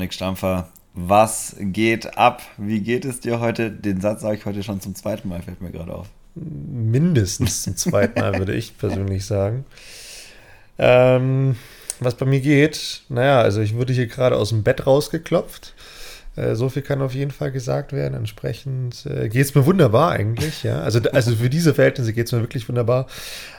Dominik 0.00 0.14
Stampfer, 0.14 0.66
was 0.94 1.56
geht 1.58 2.16
ab? 2.16 2.40
Wie 2.56 2.80
geht 2.80 3.04
es 3.04 3.20
dir 3.20 3.38
heute? 3.38 3.70
Den 3.70 4.00
Satz 4.00 4.22
sage 4.22 4.36
ich 4.38 4.46
heute 4.46 4.62
schon 4.62 4.80
zum 4.80 4.94
zweiten 4.94 5.28
Mal, 5.28 5.42
fällt 5.42 5.60
mir 5.60 5.70
gerade 5.70 5.92
auf. 5.94 6.06
Mindestens 6.34 7.64
zum 7.64 7.76
zweiten 7.76 8.18
Mal, 8.18 8.38
würde 8.38 8.54
ich 8.54 8.78
persönlich 8.78 9.26
sagen. 9.26 9.66
Ähm, 10.78 11.56
was 11.98 12.14
bei 12.14 12.24
mir 12.24 12.40
geht, 12.40 13.02
naja, 13.10 13.42
also 13.42 13.60
ich 13.60 13.74
wurde 13.74 13.92
hier 13.92 14.06
gerade 14.06 14.36
aus 14.36 14.48
dem 14.48 14.62
Bett 14.62 14.86
rausgeklopft. 14.86 15.74
Äh, 16.34 16.54
so 16.54 16.70
viel 16.70 16.80
kann 16.80 17.02
auf 17.02 17.12
jeden 17.12 17.30
Fall 17.30 17.52
gesagt 17.52 17.92
werden. 17.92 18.14
Entsprechend 18.14 19.04
äh, 19.04 19.28
geht 19.28 19.44
es 19.44 19.54
mir 19.54 19.66
wunderbar 19.66 20.12
eigentlich, 20.12 20.62
ja. 20.62 20.80
Also, 20.80 21.00
also 21.12 21.36
für 21.36 21.50
diese 21.50 21.74
Verhältnisse 21.74 22.14
geht 22.14 22.24
es 22.24 22.32
mir 22.32 22.40
wirklich 22.40 22.66
wunderbar. 22.70 23.06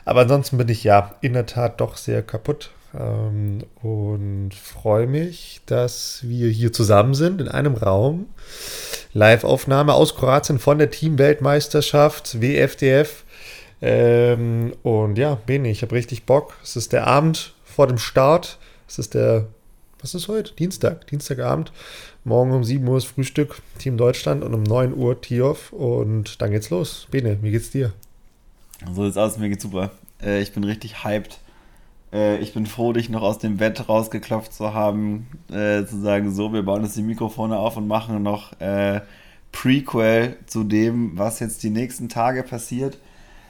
Aber 0.06 0.22
ansonsten 0.22 0.58
bin 0.58 0.70
ich 0.70 0.84
ja 0.84 1.14
in 1.22 1.34
der 1.34 1.46
Tat 1.46 1.80
doch 1.80 1.98
sehr 1.98 2.24
kaputt. 2.24 2.72
Ähm, 2.98 3.64
und 3.82 4.54
freue 4.54 5.08
mich, 5.08 5.62
dass 5.66 6.20
wir 6.24 6.50
hier 6.50 6.74
zusammen 6.74 7.14
sind 7.14 7.42
in 7.42 7.48
einem 7.48 7.76
Raum. 7.76 8.28
Live-Aufnahme 9.14 9.94
aus 9.94 10.16
Kroatien 10.16 10.60
von 10.60 10.78
der 10.78 10.90
Team-Weltmeisterschaft 10.90 12.42
WFDF. 12.42 13.24
Ähm, 13.82 14.74
und 14.84 15.18
ja, 15.18 15.36
Bene, 15.46 15.70
ich 15.70 15.82
habe 15.82 15.96
richtig 15.96 16.26
Bock. 16.26 16.56
Es 16.64 16.76
ist 16.76 16.94
der 16.94 17.08
Abend 17.08 17.54
vor 17.64 17.88
dem 17.88 17.98
Start. 17.98 18.58
Es 18.88 19.00
ist 19.00 19.14
der, 19.14 19.48
was 20.00 20.14
ist 20.14 20.28
heute? 20.28 20.54
Dienstag, 20.54 21.08
Dienstagabend. 21.08 21.72
Morgen 22.24 22.52
um 22.52 22.64
7 22.64 22.88
Uhr 22.88 22.98
ist 22.98 23.06
Frühstück, 23.06 23.62
Team 23.80 23.98
Deutschland 23.98 24.44
und 24.44 24.54
um 24.54 24.62
9 24.64 24.94
Uhr 24.94 25.20
Tiof 25.20 25.74
und 25.74 26.40
dann 26.42 26.52
geht's 26.52 26.70
los. 26.70 27.08
Bene, 27.10 27.40
wie 27.42 27.52
geht's 27.52 27.72
dir? 27.72 27.94
So 28.94 29.06
sieht's 29.06 29.18
aus, 29.18 29.38
mir 29.38 29.50
geht's 29.50 29.64
super. 29.64 29.92
Äh, 30.22 30.42
ich 30.42 30.54
bin 30.54 30.64
richtig 30.64 31.04
hyped. 31.04 31.40
Äh, 32.14 32.38
ich 32.38 32.54
bin 32.54 32.66
froh, 32.66 32.94
dich 32.94 33.10
noch 33.10 33.22
aus 33.22 33.40
dem 33.40 33.58
Bett 33.58 33.88
rausgeklopft 33.88 34.54
zu 34.54 34.74
haben, 34.74 35.28
äh, 35.50 35.86
zu 35.86 36.00
sagen, 36.02 36.34
so, 36.34 36.54
wir 36.54 36.64
bauen 36.64 36.84
jetzt 36.84 36.98
die 36.98 37.04
Mikrofone 37.04 37.58
auf 37.58 37.78
und 37.78 37.88
machen 37.88 38.22
noch 38.24 38.60
äh, 38.60 39.02
Prequel 39.52 40.38
zu 40.46 40.64
dem, 40.64 41.18
was 41.18 41.40
jetzt 41.40 41.64
die 41.64 41.70
nächsten 41.70 42.10
Tage 42.10 42.44
passiert, 42.44 42.98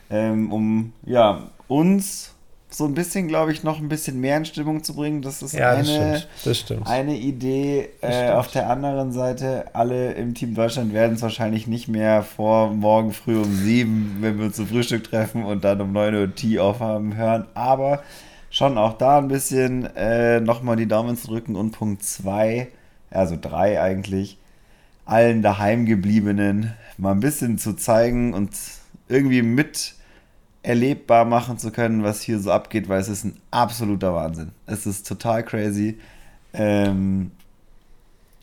ähm, 0.10 0.52
um 0.52 0.94
ja, 1.06 1.50
uns 1.68 2.34
so 2.74 2.86
ein 2.86 2.94
bisschen, 2.94 3.28
glaube 3.28 3.52
ich, 3.52 3.64
noch 3.64 3.80
ein 3.80 3.90
bisschen 3.90 4.22
mehr 4.22 4.38
in 4.38 4.46
Stimmung 4.46 4.82
zu 4.84 4.96
bringen. 4.96 5.22
Das 5.22 5.42
ist 5.42 5.54
Ja, 5.54 5.72
eine, 5.72 5.84
das 5.84 5.90
stimmt. 5.90 6.28
Das 6.46 6.58
stimmt. 6.60 6.88
eine 6.88 7.18
Idee. 7.18 7.90
Äh, 8.02 8.32
auf 8.32 8.50
der 8.50 8.70
anderen 8.70 9.12
Seite, 9.12 9.66
alle 9.74 10.14
im 10.14 10.34
Team 10.36 10.56
Deutschland 10.56 10.94
werden 10.94 11.16
es 11.16 11.22
wahrscheinlich 11.22 11.68
nicht 11.68 11.90
mehr 11.90 12.24
vor 12.24 12.72
morgen 12.74 13.12
früh 13.12 13.38
um 13.38 13.54
sieben, 13.54 14.18
wenn 14.22 14.38
wir 14.38 14.46
uns 14.46 14.56
zum 14.56 14.68
Frühstück 14.68 15.04
treffen 15.04 15.44
und 15.44 15.66
dann 15.66 15.82
um 15.82 15.92
9 15.92 16.16
Uhr 16.16 16.34
Tee 16.34 16.60
aufhaben, 16.60 17.16
hören. 17.18 17.46
Aber 17.56 18.04
schon 18.52 18.78
auch 18.78 18.98
da 18.98 19.18
ein 19.18 19.30
bisschen 19.30 19.86
äh, 19.96 20.40
nochmal 20.40 20.76
die 20.76 20.88
Daumen 20.88 21.18
zu 21.18 21.28
drücken 21.28 21.56
und 21.56 21.72
Punkt 21.72 22.04
2, 22.04 22.68
also 23.10 23.38
3 23.42 23.82
eigentlich, 23.82 24.38
allen 25.06 25.42
daheimgebliebenen 25.42 26.74
mal 26.98 27.14
ein 27.14 27.22
bisschen 27.22 27.58
zu 27.58 27.74
zeigen 27.74 28.34
und 28.34 28.52
irgendwie 29.08 29.42
mit 29.42 29.96
erlebbar 30.64 31.26
machen 31.26 31.58
zu 31.58 31.72
können, 31.72 32.04
was 32.04 32.22
hier 32.22 32.40
so 32.40 32.52
abgeht, 32.52 32.88
weil 32.88 33.00
es 33.00 33.10
ist 33.10 33.24
ein 33.24 33.38
absoluter 33.50 34.14
Wahnsinn. 34.14 34.52
Es 34.68 34.86
ist 34.86 35.08
total 35.08 35.44
crazy. 35.44 35.98
Ähm, 36.54 37.32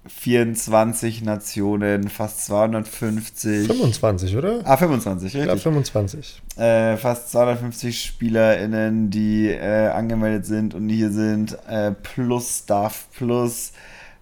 24 0.06 1.22
Nationen, 1.22 2.08
fast 2.08 2.46
250. 2.46 3.66
25, 3.66 4.36
oder? 4.36 4.60
Ah, 4.64 4.76
25, 4.76 5.26
Ich 5.26 5.32
glaube 5.32 5.52
richtig. 5.52 5.62
25. 5.62 6.42
Äh, 6.56 6.96
fast 6.96 7.30
250 7.32 8.00
SpielerInnen, 8.00 9.10
die 9.10 9.48
äh, 9.48 9.88
angemeldet 9.88 10.46
sind 10.46 10.74
und 10.74 10.88
hier 10.88 11.10
sind, 11.10 11.56
äh, 11.68 11.92
plus 11.92 12.60
Staff, 12.64 13.06
plus 13.16 13.72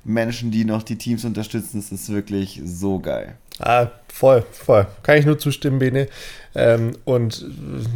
Menschen, 0.05 0.51
die 0.51 0.65
noch 0.65 0.83
die 0.83 0.97
Teams 0.97 1.25
unterstützen. 1.25 1.79
Das 1.81 1.93
ist 1.93 2.13
wirklich 2.13 2.61
so 2.65 2.99
geil. 2.99 3.37
Ah, 3.59 3.89
voll, 4.13 4.45
voll. 4.53 4.87
Kann 5.03 5.19
ich 5.19 5.25
nur 5.27 5.39
zustimmen, 5.39 5.79
Bene. 5.79 6.09
Ähm, 6.55 6.93
und 7.05 7.45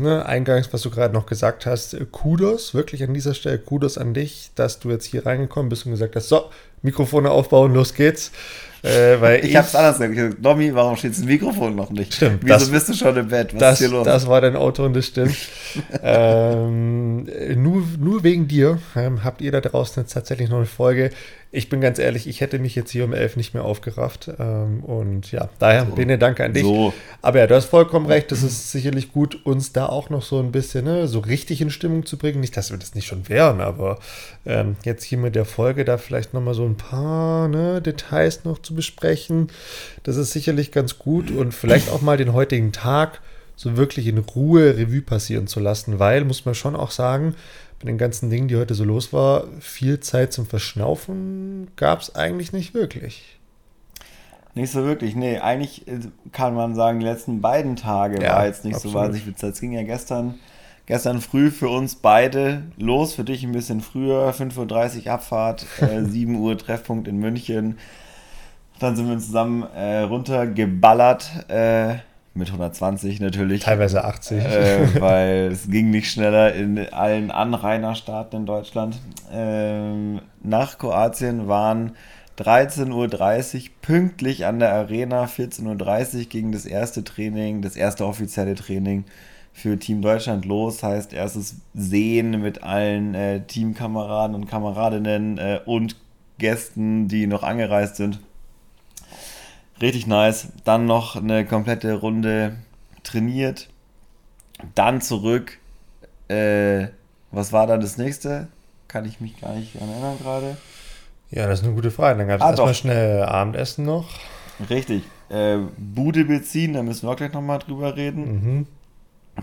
ne, 0.01 0.25
eingangs, 0.25 0.73
was 0.73 0.83
du 0.83 0.91
gerade 0.91 1.13
noch 1.15 1.27
gesagt 1.27 1.67
hast, 1.67 1.97
Kudos, 2.13 2.75
wirklich 2.75 3.03
an 3.03 3.15
dieser 3.15 3.35
Stelle 3.35 3.59
Kudos 3.59 3.99
an 3.99 4.15
dich, 4.15 4.51
dass 4.55 4.79
du 4.81 4.91
jetzt 4.91 5.05
hier 5.07 5.27
reingekommen 5.27 5.69
bist 5.69 5.85
und 5.85 5.93
gesagt 5.93 6.17
hast, 6.17 6.29
so, 6.29 6.51
Mikrofone 6.83 7.31
aufbauen, 7.31 7.75
los 7.75 7.95
geht's. 7.95 8.33
Äh, 8.83 9.21
weil 9.21 9.45
Ich, 9.45 9.55
hab's 9.57 9.75
anders 9.75 9.99
gesagt. 9.99 10.35
Ich 10.37 10.43
Domi, 10.43 10.75
warum 10.75 10.97
steht 10.97 11.13
das 11.13 11.23
Mikrofon 11.25 11.77
noch 11.77 11.91
nicht? 11.91 12.15
Stimmt, 12.15 12.41
Wieso 12.43 12.55
das- 12.59 12.71
bist 12.71 12.89
du 12.89 12.95
schon 12.95 13.17
im 13.17 13.29
Bett? 13.29 13.53
Was 13.55 13.61
das, 13.61 13.73
ist 13.81 13.87
hier 13.89 13.97
los? 13.97 14.05
das 14.05 14.27
war 14.27 14.41
dein 14.41 14.57
Auto 14.57 14.85
und 14.85 14.95
das 14.95 15.07
stimmt. 15.07 15.37
ähm, 16.03 17.29
äh, 17.29 17.55
nur, 17.55 17.83
nur 17.99 18.23
wegen 18.23 18.49
dir 18.49 18.79
ähm, 18.97 19.23
habt 19.25 19.41
ihr 19.41 19.53
da 19.53 19.61
draußen 19.61 20.03
jetzt 20.03 20.13
tatsächlich 20.13 20.49
noch 20.49 20.59
eine 20.59 20.67
Folge. 20.67 21.11
Ich 21.53 21.69
bin 21.69 21.81
ganz 21.81 21.99
ehrlich, 21.99 22.29
ich 22.29 22.41
hätte 22.41 22.61
mich 22.61 22.77
jetzt 22.77 22.93
hier 22.93 23.05
um 23.05 23.13
elf 23.13 23.37
nicht 23.37 23.55
mehr 23.55 23.65
aufgerafft. 23.65 24.31
Ähm, 24.39 24.85
und 24.85 25.33
ja, 25.33 25.49
daher, 25.59 25.85
So. 25.89 25.97
Bene, 25.97 26.17
danke 26.17 26.45
an 26.45 26.53
dich. 26.53 26.63
So. 26.63 26.93
Aber 27.23 27.41
ja, 27.41 27.49
du 27.49 27.57
hast 27.57 27.65
vollkommen 27.65 28.07
recht. 28.07 28.31
Das 28.31 28.45
ist 28.45 28.71
sicherlich 28.71 29.13
gut, 29.13 29.45
uns 29.45 29.73
da 29.73 29.87
auch 29.87 30.11
noch 30.11 30.23
so 30.23 30.39
ein 30.39 30.53
bisschen 30.53 30.85
ne, 30.85 31.09
so 31.09 31.19
richtig 31.19 31.61
in 31.61 31.71
Stimmung 31.71 32.07
zu 32.07 32.19
bringen. 32.19 32.39
Nicht, 32.39 32.57
dass 32.57 32.71
wir 32.71 32.79
das 32.79 32.95
nicht 32.95 33.09
schon 33.09 33.29
wären, 33.29 33.61
aber 33.61 33.99
ähm, 34.47 34.77
jetzt 34.85 35.03
hier 35.03 35.19
mit 35.19 35.35
der 35.35 35.45
Folge 35.45 35.85
da 35.85 35.99
vielleicht 35.99 36.35
nochmal 36.35 36.55
so 36.55 36.65
ein 36.65 36.77
paar 36.77 37.49
ne, 37.49 37.83
Details 37.83 38.45
noch 38.45 38.61
zu 38.61 38.70
besprechen. 38.75 39.49
Das 40.03 40.17
ist 40.17 40.33
sicherlich 40.33 40.73
ganz 40.73 40.99
gut 40.99 41.31
und 41.31 41.53
vielleicht 41.53 41.91
auch 41.91 42.03
mal 42.03 42.17
den 42.17 42.33
heutigen 42.33 42.73
Tag 42.73 43.21
so 43.57 43.77
wirklich 43.77 44.07
in 44.07 44.19
Ruhe 44.19 44.77
Revue 44.79 45.03
passieren 45.03 45.47
zu 45.47 45.61
lassen, 45.61 45.99
weil, 45.99 46.25
muss 46.25 46.47
man 46.47 46.55
schon 46.55 46.75
auch 46.75 46.91
sagen, 46.91 47.35
bei 47.79 47.87
den 47.87 47.99
ganzen 47.99 48.31
Dingen, 48.31 48.49
die 48.49 48.57
heute 48.57 48.75
so 48.75 48.85
los 48.85 49.13
war, 49.13 49.45
viel 49.61 50.01
Zeit 50.01 50.33
zum 50.33 50.47
Verschnaufen 50.47 51.69
gab 51.77 52.01
es 52.01 52.15
eigentlich 52.15 52.53
nicht 52.53 52.75
wirklich. 52.75 53.39
Nicht 54.55 54.73
so 54.73 54.85
wirklich, 54.85 55.15
nee. 55.15 55.39
Eigentlich 55.39 55.87
äh, 55.87 56.01
kann 56.33 56.55
man 56.55 56.75
sagen, 56.75 57.01
die 57.01 57.07
letzten 57.07 57.41
beiden 57.41 57.77
Tage 57.77 58.23
Ja, 58.23 58.37
war 58.37 58.47
jetzt 58.47 58.65
nicht 58.65 58.75
so 58.75 58.89
absolut. 58.89 58.97
wahnsinnig 58.97 59.25
viel 59.25 59.37
Zeit. 59.37 59.55
Es 59.55 59.61
ging 59.61 59.73
ja 59.73 59.83
gestern, 59.83 60.35
gestern 60.87 61.21
früh 61.21 61.51
für 61.51 61.69
uns 61.69 61.95
beide 61.95 62.65
los, 62.77 63.15
für 63.15 63.25
dich 63.25 63.45
ein 63.45 63.53
bisschen 63.53 63.81
früher, 63.81 64.35
5.30 64.35 65.07
Uhr 65.07 65.13
Abfahrt, 65.13 65.67
äh, 65.81 66.05
7 66.09 66.35
Uhr 66.37 66.59
Treffpunkt 66.59 67.09
in 67.09 67.19
München. 67.19 67.79
Dann 68.81 68.97
sind 68.97 69.09
wir 69.09 69.19
zusammen 69.19 69.63
äh, 69.77 70.01
runtergeballert, 70.01 71.31
äh, 71.49 71.97
mit 72.33 72.49
120 72.49 73.21
natürlich. 73.21 73.63
Teilweise 73.63 74.05
80. 74.05 74.45
äh, 74.45 75.01
weil 75.01 75.51
es 75.53 75.71
ging 75.71 75.91
nicht 75.91 76.11
schneller 76.11 76.55
in 76.55 76.79
allen 76.93 77.31
Anrainerstaaten 77.31 78.41
in 78.41 78.47
Deutschland. 78.47 78.99
Ähm, 79.33 80.21
nach 80.43 80.79
Kroatien 80.79 81.47
waren 81.47 81.93
13.30 82.39 83.55
Uhr 83.55 83.71
pünktlich 83.83 84.47
an 84.47 84.61
der 84.61 84.73
Arena, 84.73 85.25
14.30 85.25 86.19
Uhr 86.19 86.25
ging 86.25 86.53
das 86.53 86.65
erste 86.65 87.05
Training, 87.05 87.61
das 87.61 87.77
erste 87.77 88.07
offizielle 88.07 88.55
Training 88.55 89.05
für 89.53 89.79
Team 89.79 90.01
Deutschland 90.01 90.47
los. 90.47 90.83
Heißt 90.83 91.13
erstes 91.13 91.57
Sehen 91.75 92.41
mit 92.41 92.63
allen 92.63 93.15
äh, 93.15 93.41
Teamkameraden 93.41 94.35
und 94.35 94.47
Kameradinnen 94.47 95.37
äh, 95.37 95.61
und 95.67 95.97
Gästen, 96.39 97.09
die 97.09 97.27
noch 97.27 97.43
angereist 97.43 97.97
sind. 97.97 98.21
Richtig 99.81 100.07
nice. 100.07 100.49
Dann 100.65 100.87
noch 100.87 101.17
eine 101.17 101.45
komplette 101.47 101.95
Runde 101.95 102.57
trainiert. 103.03 103.69
Dann 104.75 105.01
zurück. 105.01 105.59
Äh, 106.29 106.89
was 107.31 107.53
war 107.53 107.67
dann 107.67 107.81
das 107.81 107.97
nächste? 107.97 108.49
Kann 108.89 109.05
ich 109.05 109.21
mich 109.21 109.41
gar 109.41 109.55
nicht 109.55 109.75
erinnern 109.77 110.19
gerade. 110.21 110.57
Ja, 111.31 111.47
das 111.47 111.61
ist 111.61 111.67
eine 111.67 111.75
gute 111.75 111.91
Frage. 111.91 112.19
Dann 112.19 112.29
gab 112.29 112.41
es 112.41 112.43
Ah, 112.45 112.51
erstmal 112.51 112.75
schnell 112.75 113.23
Abendessen 113.23 113.85
noch. 113.85 114.09
Richtig. 114.69 115.05
Äh, 115.29 115.59
Bude 115.79 116.25
beziehen, 116.25 116.75
da 116.75 116.83
müssen 116.83 117.07
wir 117.07 117.13
auch 117.13 117.17
gleich 117.17 117.33
nochmal 117.33 117.61
drüber 117.61 117.97
reden. 117.97 118.25
Mhm. 118.33 118.67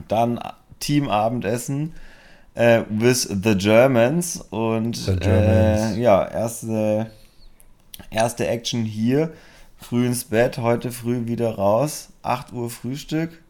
Dann 0.08 0.40
Teamabendessen 0.80 1.94
äh, 2.56 2.82
with 2.90 3.24
the 3.44 3.56
Germans. 3.58 4.42
Und 4.50 4.98
The 4.98 5.16
Germans. 5.16 5.96
Äh, 5.98 6.02
ja, 6.02 6.28
erste, 6.28 7.10
erste 8.12 8.48
Action 8.48 8.84
hier. 8.84 9.32
Früh 9.78 10.06
ins 10.06 10.26
Bett, 10.26 10.58
heute 10.58 10.92
früh 10.92 11.28
wieder 11.28 11.56
raus. 11.56 12.10
8 12.24 12.52
Uhr 12.54 12.70
Frühstück. 12.70 13.42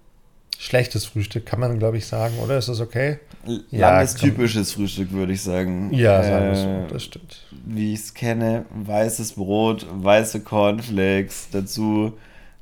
Schlechtes 0.60 1.06
Frühstück, 1.06 1.46
kann 1.46 1.60
man, 1.60 1.78
glaube 1.78 1.98
ich, 1.98 2.08
sagen, 2.08 2.38
oder? 2.44 2.58
Ist 2.58 2.68
das 2.68 2.80
okay? 2.80 3.20
Ja, 3.46 3.58
Ja, 3.70 3.92
Langes 3.92 4.18
komm. 4.18 4.30
typisches 4.30 4.72
Frühstück, 4.74 5.12
würde 5.12 5.34
ich 5.34 5.42
sagen. 5.42 5.94
Ja, 5.94 6.22
sagen 6.24 6.46
wir 6.46 6.52
Äh, 6.52 6.88
so. 6.88 6.94
Das 6.94 7.04
stimmt. 7.04 7.46
wie 7.66 7.94
ich 7.94 8.00
es 8.00 8.14
kenne, 8.14 8.66
weißes 8.72 9.34
Brot, 9.34 9.86
weiße 9.90 10.42
Cornflakes, 10.42 11.50
dazu 11.52 12.14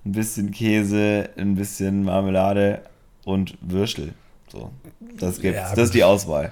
ein 0.06 0.12
bisschen 0.12 0.52
Käse, 0.52 1.30
ein 1.38 1.56
bisschen 1.56 2.04
Marmelade 2.04 2.82
und 3.24 3.58
Würstel. 3.62 4.14
So, 4.52 4.72
das 5.18 5.40
gibt's. 5.42 5.58
Ja, 5.60 5.70
das 5.70 5.86
ist 5.86 5.94
die 5.94 6.04
Auswahl. 6.04 6.52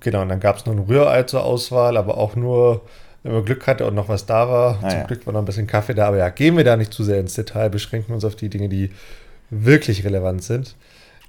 Genau, 0.00 0.22
und 0.22 0.28
dann 0.28 0.40
gab 0.40 0.56
es 0.58 0.64
noch 0.66 0.72
ein 0.74 0.78
Rührei 0.78 1.24
zur 1.24 1.42
Auswahl, 1.44 1.96
aber 1.96 2.16
auch 2.18 2.36
nur, 2.36 2.82
wenn 3.22 3.32
man 3.32 3.44
Glück 3.44 3.66
hatte 3.66 3.86
und 3.86 3.94
noch 3.94 4.08
was 4.08 4.26
da 4.26 4.48
war. 4.48 4.78
Ah, 4.82 4.88
Zum 4.88 4.98
ja. 4.98 5.06
Glück 5.06 5.26
war 5.26 5.32
noch 5.32 5.40
ein 5.40 5.46
bisschen 5.46 5.66
Kaffee 5.66 5.94
da, 5.94 6.08
aber 6.08 6.18
ja, 6.18 6.28
gehen 6.28 6.56
wir 6.56 6.64
da 6.64 6.76
nicht 6.76 6.92
zu 6.92 7.04
sehr 7.04 7.20
ins 7.20 7.34
Detail, 7.34 7.70
beschränken 7.70 8.12
uns 8.14 8.24
auf 8.24 8.36
die 8.36 8.48
Dinge, 8.48 8.68
die 8.68 8.90
wirklich 9.50 10.04
relevant 10.04 10.42
sind. 10.42 10.74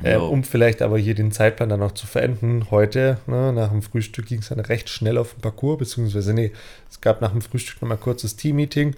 Äh, 0.01 0.17
um 0.17 0.43
vielleicht 0.43 0.81
aber 0.81 0.97
hier 0.97 1.15
den 1.15 1.31
Zeitplan 1.31 1.69
dann 1.69 1.79
noch 1.79 1.93
zu 1.93 2.07
verenden. 2.07 2.71
Heute, 2.71 3.19
ne, 3.27 3.53
nach 3.53 3.69
dem 3.69 3.81
Frühstück, 3.81 4.25
ging 4.25 4.39
es 4.39 4.49
dann 4.49 4.59
recht 4.59 4.89
schnell 4.89 5.17
auf 5.17 5.33
den 5.33 5.41
Parcours, 5.41 5.77
beziehungsweise, 5.77 6.33
nee, 6.33 6.51
es 6.89 6.99
gab 6.99 7.21
nach 7.21 7.31
dem 7.31 7.41
Frühstück 7.41 7.81
nochmal 7.81 7.97
kurzes 7.97 8.35
Team-Meeting 8.35 8.95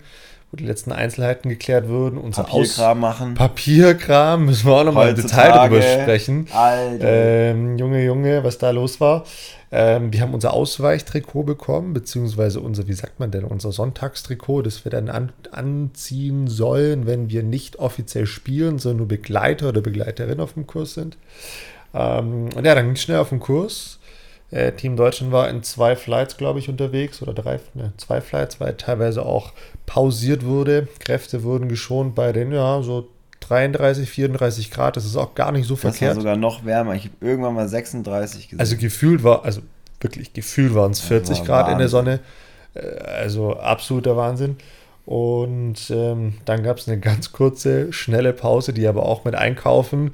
wo 0.56 0.58
die 0.58 0.66
letzten 0.66 0.94
Einzelheiten 0.94 1.50
geklärt 1.50 1.90
würden. 1.90 2.18
Unser 2.18 2.44
Papierkram 2.44 3.04
Aus 3.04 3.20
machen. 3.20 3.34
Papierkram, 3.34 4.46
müssen 4.46 4.68
wir 4.68 4.74
auch 4.74 4.84
nochmal 4.86 5.10
im 5.10 5.16
Detail 5.16 5.68
drüber 5.68 5.82
sprechen. 5.82 6.48
Ähm, 7.02 7.78
Junge, 7.78 8.04
Junge, 8.06 8.44
was 8.44 8.58
da 8.58 8.72
los 8.72 9.02
war. 9.02 9.26
Ähm, 9.72 10.14
wir 10.14 10.22
haben 10.22 10.34
unser 10.34 10.54
Ausweichtrikot 10.54 11.44
bekommen, 11.44 11.94
beziehungsweise 11.94 12.62
unser, 12.62 12.88
wie 12.88 12.94
sagt 12.94 13.20
man 13.20 13.32
denn, 13.32 13.44
unser 13.44 13.74
Sonntagstrikot, 13.74 14.62
das 14.62 14.86
wir 14.86 14.92
dann 14.92 15.10
an, 15.10 15.34
anziehen 15.52 16.48
sollen, 16.48 17.06
wenn 17.06 17.30
wir 17.30 17.44
nicht 17.44 17.78
offiziell 17.80 18.26
spielen, 18.26 18.80
sondern 18.80 19.00
nur 19.00 19.08
Begleiter 19.10 19.70
oder 19.70 19.82
Begleiterin 19.82 20.40
auf 20.40 20.54
dem 20.54 20.68
Kurs 20.68 20.94
sind. 20.94 21.18
Ähm, 21.94 22.50
und 22.56 22.64
ja, 22.64 22.76
dann 22.76 22.86
ging 22.86 22.96
es 22.96 23.02
schnell 23.02 23.18
auf 23.18 23.30
den 23.30 23.42
Kurs. 23.42 24.00
Äh, 24.56 24.72
Team 24.72 24.96
Deutschland 24.96 25.34
war 25.34 25.50
in 25.50 25.64
zwei 25.64 25.98
Flights, 25.98 26.38
glaube 26.38 26.60
ich, 26.60 26.70
unterwegs 26.70 27.22
oder 27.22 27.34
drei, 27.34 27.60
ne, 27.74 27.92
zwei 27.98 28.22
Flights, 28.22 28.62
weil 28.62 28.76
teilweise 28.76 29.26
auch 29.26 29.52
pausiert 29.86 30.46
wurde. 30.46 30.88
Kräfte 31.00 31.44
wurden 31.44 31.68
geschont 31.68 32.16
bei 32.16 32.32
den, 32.32 32.54
ja, 32.54 32.82
so 32.82 33.10
33, 33.42 34.10
34 34.10 34.72
Grad. 34.72 34.96
Das 34.96 35.04
ist 35.04 35.18
auch 35.18 35.36
gar 35.36 35.52
nicht 35.52 35.68
so 35.68 35.74
das 35.74 35.82
verkehrt. 35.82 36.12
Das 36.12 36.16
war 36.16 36.22
sogar 36.22 36.36
noch 36.38 36.64
wärmer. 36.64 36.96
Ich 36.96 37.04
habe 37.04 37.16
irgendwann 37.20 37.54
mal 37.54 37.68
36 37.68 38.48
gesehen. 38.48 38.60
Also 38.62 38.78
gefühlt 38.78 39.24
war, 39.24 39.44
also 39.44 39.60
wirklich 40.00 40.32
gefühlt 40.32 40.74
waren 40.74 40.92
es 40.92 41.02
40 41.02 41.40
war 41.40 41.46
Grad 41.46 41.60
Wahnsinn. 41.64 41.74
in 41.74 41.80
der 41.80 41.90
Sonne. 41.90 42.20
Äh, 42.76 43.04
also 43.04 43.58
absoluter 43.58 44.16
Wahnsinn. 44.16 44.56
Und 45.06 45.92
ähm, 45.92 46.34
dann 46.46 46.64
gab 46.64 46.78
es 46.78 46.88
eine 46.88 47.00
ganz 47.00 47.32
kurze, 47.32 47.94
schnelle 47.94 48.34
Pause, 48.34 48.74
die 48.74 48.88
aber 48.88 49.06
auch 49.06 49.24
mit 49.24 49.36
Einkaufen 49.36 50.12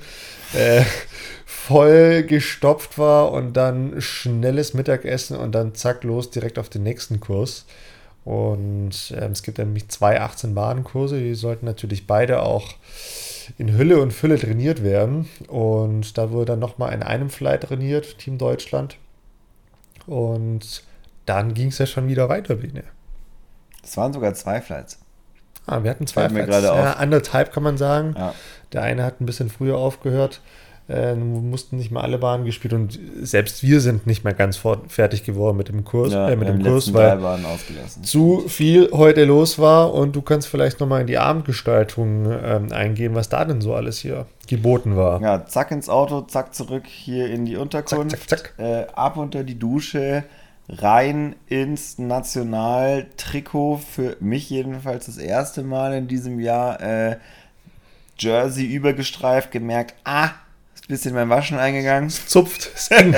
äh, 0.53 0.83
voll 1.45 2.23
gestopft 2.23 2.97
war 2.97 3.31
und 3.31 3.53
dann 3.53 4.01
schnelles 4.01 4.73
Mittagessen 4.73 5.37
und 5.37 5.53
dann 5.53 5.75
zack 5.75 6.03
los 6.03 6.29
direkt 6.29 6.59
auf 6.59 6.67
den 6.67 6.83
nächsten 6.83 7.21
Kurs. 7.21 7.65
Und 8.25 9.13
ähm, 9.17 9.31
es 9.31 9.43
gibt 9.43 9.57
nämlich 9.57 9.87
zwei 9.89 10.21
18-Bahn-Kurse, 10.21 11.19
die 11.19 11.35
sollten 11.35 11.65
natürlich 11.65 12.05
beide 12.05 12.43
auch 12.43 12.75
in 13.57 13.77
Hülle 13.77 14.01
und 14.01 14.11
Fülle 14.11 14.37
trainiert 14.37 14.83
werden. 14.83 15.27
Und 15.47 16.17
da 16.17 16.31
wurde 16.31 16.45
dann 16.45 16.59
nochmal 16.59 16.93
in 16.93 17.01
einem 17.01 17.29
Flight 17.29 17.63
trainiert, 17.63 18.17
Team 18.19 18.37
Deutschland. 18.37 18.97
Und 20.05 20.83
dann 21.25 21.53
ging 21.53 21.69
es 21.69 21.77
ja 21.77 21.85
schon 21.85 22.07
wieder 22.07 22.29
weiter, 22.29 22.55
Bene. 22.55 22.83
Es 23.83 23.97
waren 23.97 24.13
sogar 24.13 24.33
zwei 24.33 24.61
Flights. 24.61 24.99
Ah, 25.65 25.83
wir 25.83 25.91
hatten 25.91 26.07
zwei 26.07 26.29
Flights. 26.29 26.49
Mir 26.49 26.61
ja, 26.61 26.93
anderthalb 26.93 27.53
kann 27.53 27.63
man 27.63 27.77
sagen. 27.77 28.15
Ja. 28.17 28.33
Der 28.73 28.83
eine 28.83 29.03
hat 29.03 29.21
ein 29.21 29.25
bisschen 29.25 29.49
früher 29.49 29.77
aufgehört. 29.77 30.41
Äh, 30.89 31.15
mussten 31.15 31.77
nicht 31.77 31.91
mal 31.91 32.01
alle 32.01 32.17
Bahnen 32.17 32.43
gespielt 32.43 32.73
und 32.73 32.99
selbst 33.21 33.63
wir 33.63 33.79
sind 33.79 34.07
nicht 34.07 34.25
mehr 34.25 34.33
ganz 34.33 34.59
fertig 34.87 35.23
geworden 35.23 35.55
mit 35.55 35.69
dem 35.69 35.85
Kurs, 35.85 36.11
ja, 36.11 36.29
äh, 36.29 36.35
mit 36.35 36.49
dem 36.49 36.61
Kurs, 36.61 36.93
weil 36.93 37.17
zu 38.01 38.43
viel 38.47 38.89
heute 38.91 39.23
los 39.23 39.57
war 39.57 39.93
und 39.93 40.15
du 40.15 40.21
kannst 40.21 40.47
vielleicht 40.47 40.81
nochmal 40.81 41.01
in 41.01 41.07
die 41.07 41.17
Abendgestaltung 41.17 42.25
ähm, 42.43 42.73
eingehen, 42.73 43.15
was 43.15 43.29
da 43.29 43.45
denn 43.45 43.61
so 43.61 43.73
alles 43.73 43.99
hier 43.99 44.25
geboten 44.47 44.97
war. 44.97 45.21
Ja, 45.21 45.45
zack 45.45 45.71
ins 45.71 45.87
Auto, 45.87 46.21
zack 46.21 46.53
zurück 46.53 46.83
hier 46.87 47.29
in 47.29 47.45
die 47.45 47.55
Unterkunft, 47.55 48.11
zack, 48.11 48.27
zack, 48.27 48.53
zack. 48.57 48.59
Äh, 48.59 48.87
ab 48.93 49.15
unter 49.15 49.45
die 49.45 49.57
Dusche, 49.57 50.25
rein 50.69 51.35
ins 51.47 51.97
Nationaltrikot, 51.97 53.77
für 53.77 54.17
mich 54.19 54.49
jedenfalls 54.49 55.07
das 55.07 55.17
erste 55.17 55.63
Mal 55.63 55.93
in 55.93 56.07
diesem 56.07 56.39
Jahr, 56.39 56.81
äh, 56.81 57.17
Jersey 58.17 58.65
übergestreift, 58.65 59.51
gemerkt, 59.51 59.95
ah, 60.03 60.31
bisschen 60.91 61.13
beim 61.13 61.29
Waschen 61.29 61.57
eingegangen. 61.57 62.09
Zupft, 62.09 62.69
ist 62.75 62.91
eng. 62.91 63.15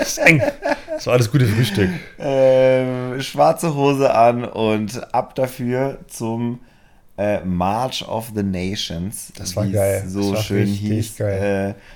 ist 0.00 0.18
eng. 0.18 0.40
Das 0.88 1.06
war 1.06 1.18
das 1.18 1.30
gute 1.30 1.44
Frühstück. 1.44 1.90
Ähm, 2.18 3.20
schwarze 3.20 3.74
Hose 3.74 4.14
an 4.14 4.44
und 4.44 5.12
ab 5.12 5.34
dafür 5.34 5.98
zum 6.06 6.60
äh, 7.18 7.40
March 7.44 8.06
of 8.06 8.30
the 8.34 8.42
Nations. 8.42 9.32
Das 9.36 9.56
war 9.56 9.66
geil. 9.66 10.04
So 10.06 10.34
war 10.34 10.42
schön 10.42 10.66
hieß. 10.66 11.16
Geil. 11.16 11.74
Äh, 11.76 11.95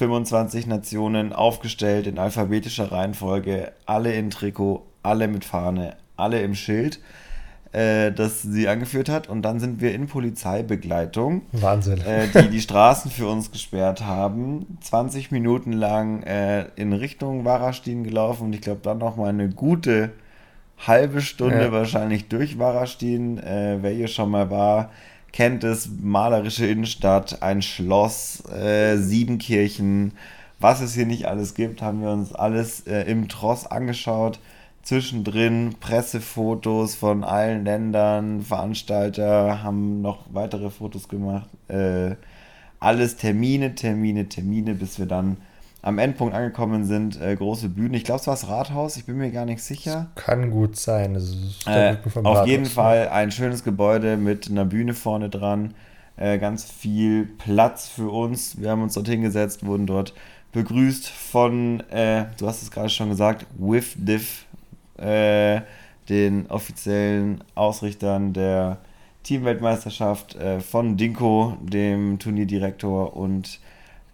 25 0.00 0.66
Nationen 0.66 1.32
aufgestellt 1.32 2.06
in 2.06 2.18
alphabetischer 2.18 2.90
Reihenfolge, 2.90 3.72
alle 3.86 4.14
in 4.14 4.30
Trikot, 4.30 4.86
alle 5.02 5.28
mit 5.28 5.44
Fahne, 5.44 5.96
alle 6.16 6.40
im 6.42 6.54
Schild 6.54 7.00
äh, 7.72 8.10
das 8.10 8.42
sie 8.42 8.68
angeführt 8.68 9.08
hat. 9.08 9.28
Und 9.28 9.42
dann 9.42 9.60
sind 9.60 9.80
wir 9.80 9.94
in 9.94 10.06
Polizeibegleitung. 10.06 11.42
Wahnsinn. 11.52 12.00
Äh, 12.00 12.26
die 12.28 12.50
die 12.50 12.60
Straßen 12.60 13.10
für 13.10 13.28
uns 13.28 13.50
gesperrt 13.52 14.04
haben. 14.04 14.78
20 14.80 15.30
Minuten 15.30 15.72
lang 15.72 16.22
äh, 16.22 16.66
in 16.76 16.92
Richtung 16.92 17.44
Warastin 17.44 18.04
gelaufen 18.04 18.44
und 18.44 18.54
ich 18.54 18.60
glaube 18.60 18.80
dann 18.82 18.98
noch 18.98 19.16
mal 19.16 19.28
eine 19.28 19.48
gute 19.48 20.10
halbe 20.78 21.20
Stunde 21.20 21.64
ja. 21.64 21.72
wahrscheinlich 21.72 22.28
durch 22.28 22.58
Warastin. 22.58 23.38
Äh, 23.38 23.78
wer 23.80 23.92
hier 23.92 24.08
schon 24.08 24.30
mal 24.30 24.50
war, 24.50 24.90
kennt 25.32 25.64
es. 25.64 25.88
Malerische 26.00 26.66
Innenstadt, 26.66 27.42
ein 27.42 27.62
Schloss, 27.62 28.42
äh, 28.50 28.96
sieben 28.96 29.38
Kirchen. 29.38 30.12
Was 30.58 30.80
es 30.80 30.94
hier 30.94 31.06
nicht 31.06 31.26
alles 31.26 31.54
gibt, 31.54 31.82
haben 31.82 32.02
wir 32.02 32.10
uns 32.10 32.34
alles 32.34 32.86
äh, 32.86 33.02
im 33.10 33.28
Tross 33.28 33.66
angeschaut 33.66 34.38
zwischendrin 34.82 35.76
Pressefotos 35.78 36.94
von 36.94 37.24
allen 37.24 37.64
Ländern, 37.64 38.42
Veranstalter 38.42 39.62
haben 39.62 40.00
noch 40.00 40.24
weitere 40.32 40.70
Fotos 40.70 41.08
gemacht. 41.08 41.48
Äh, 41.68 42.16
alles 42.78 43.16
Termine, 43.16 43.74
Termine, 43.74 44.28
Termine, 44.28 44.74
bis 44.74 44.98
wir 44.98 45.06
dann 45.06 45.36
am 45.82 45.98
Endpunkt 45.98 46.34
angekommen 46.34 46.84
sind. 46.84 47.20
Äh, 47.20 47.36
große 47.36 47.68
Bühne. 47.68 47.96
Ich 47.96 48.04
glaube, 48.04 48.20
es 48.20 48.26
war 48.26 48.34
das 48.34 48.48
Rathaus, 48.48 48.96
ich 48.96 49.06
bin 49.06 49.16
mir 49.16 49.30
gar 49.30 49.44
nicht 49.44 49.62
sicher. 49.62 50.08
Das 50.14 50.24
kann 50.24 50.50
gut 50.50 50.76
sein. 50.76 51.16
Äh, 51.66 51.96
auf 52.04 52.16
Rathaus, 52.16 52.48
jeden 52.48 52.64
ne? 52.64 52.68
Fall 52.68 53.08
ein 53.08 53.30
schönes 53.30 53.64
Gebäude 53.64 54.16
mit 54.16 54.50
einer 54.50 54.64
Bühne 54.64 54.94
vorne 54.94 55.28
dran. 55.28 55.74
Äh, 56.16 56.38
ganz 56.38 56.64
viel 56.64 57.24
Platz 57.24 57.88
für 57.88 58.10
uns. 58.10 58.60
Wir 58.60 58.70
haben 58.70 58.82
uns 58.82 58.94
dort 58.94 59.08
hingesetzt, 59.08 59.64
wurden 59.64 59.86
dort 59.86 60.12
begrüßt 60.52 61.08
von, 61.08 61.80
äh, 61.90 62.26
du 62.38 62.46
hast 62.46 62.62
es 62.62 62.70
gerade 62.70 62.90
schon 62.90 63.08
gesagt, 63.08 63.46
With 63.56 63.94
Diff 63.96 64.44
äh, 64.98 65.60
den 66.08 66.46
offiziellen 66.48 67.42
Ausrichtern 67.54 68.32
der 68.32 68.78
Teamweltmeisterschaft 69.22 70.34
äh, 70.36 70.60
von 70.60 70.96
Dinko, 70.96 71.56
dem 71.62 72.18
Turnierdirektor, 72.18 73.16
und 73.16 73.60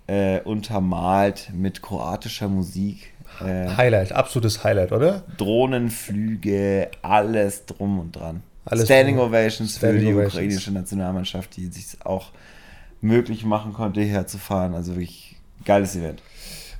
äh, 0.07 0.41
untermalt 0.41 1.51
mit 1.53 1.83
kroatischer 1.83 2.49
Musik. 2.49 3.13
Äh, 3.41 3.69
Highlight, 3.77 4.13
absolutes 4.13 4.65
Highlight, 4.65 4.93
oder? 4.93 5.25
Drohnenflüge, 5.37 6.91
alles 7.03 7.67
drum 7.67 7.99
und 8.01 8.13
dran. 8.17 8.43
Alles 8.65 8.85
Standing 8.87 9.19
Ovations 9.19 9.77
Standing 9.77 10.01
für 10.01 10.07
die 10.07 10.15
Ovations. 10.15 10.35
ukrainische 10.35 10.73
Nationalmannschaft, 10.73 11.57
die 11.57 11.67
sich 11.67 12.05
auch 12.05 12.31
möglich 13.01 13.45
machen 13.45 13.73
konnte, 13.73 14.01
hierher 14.01 14.27
zu 14.27 14.39
fahren. 14.39 14.75
Also 14.75 14.93
wirklich 14.93 15.37
geiles 15.65 15.95
Event. 15.97 16.23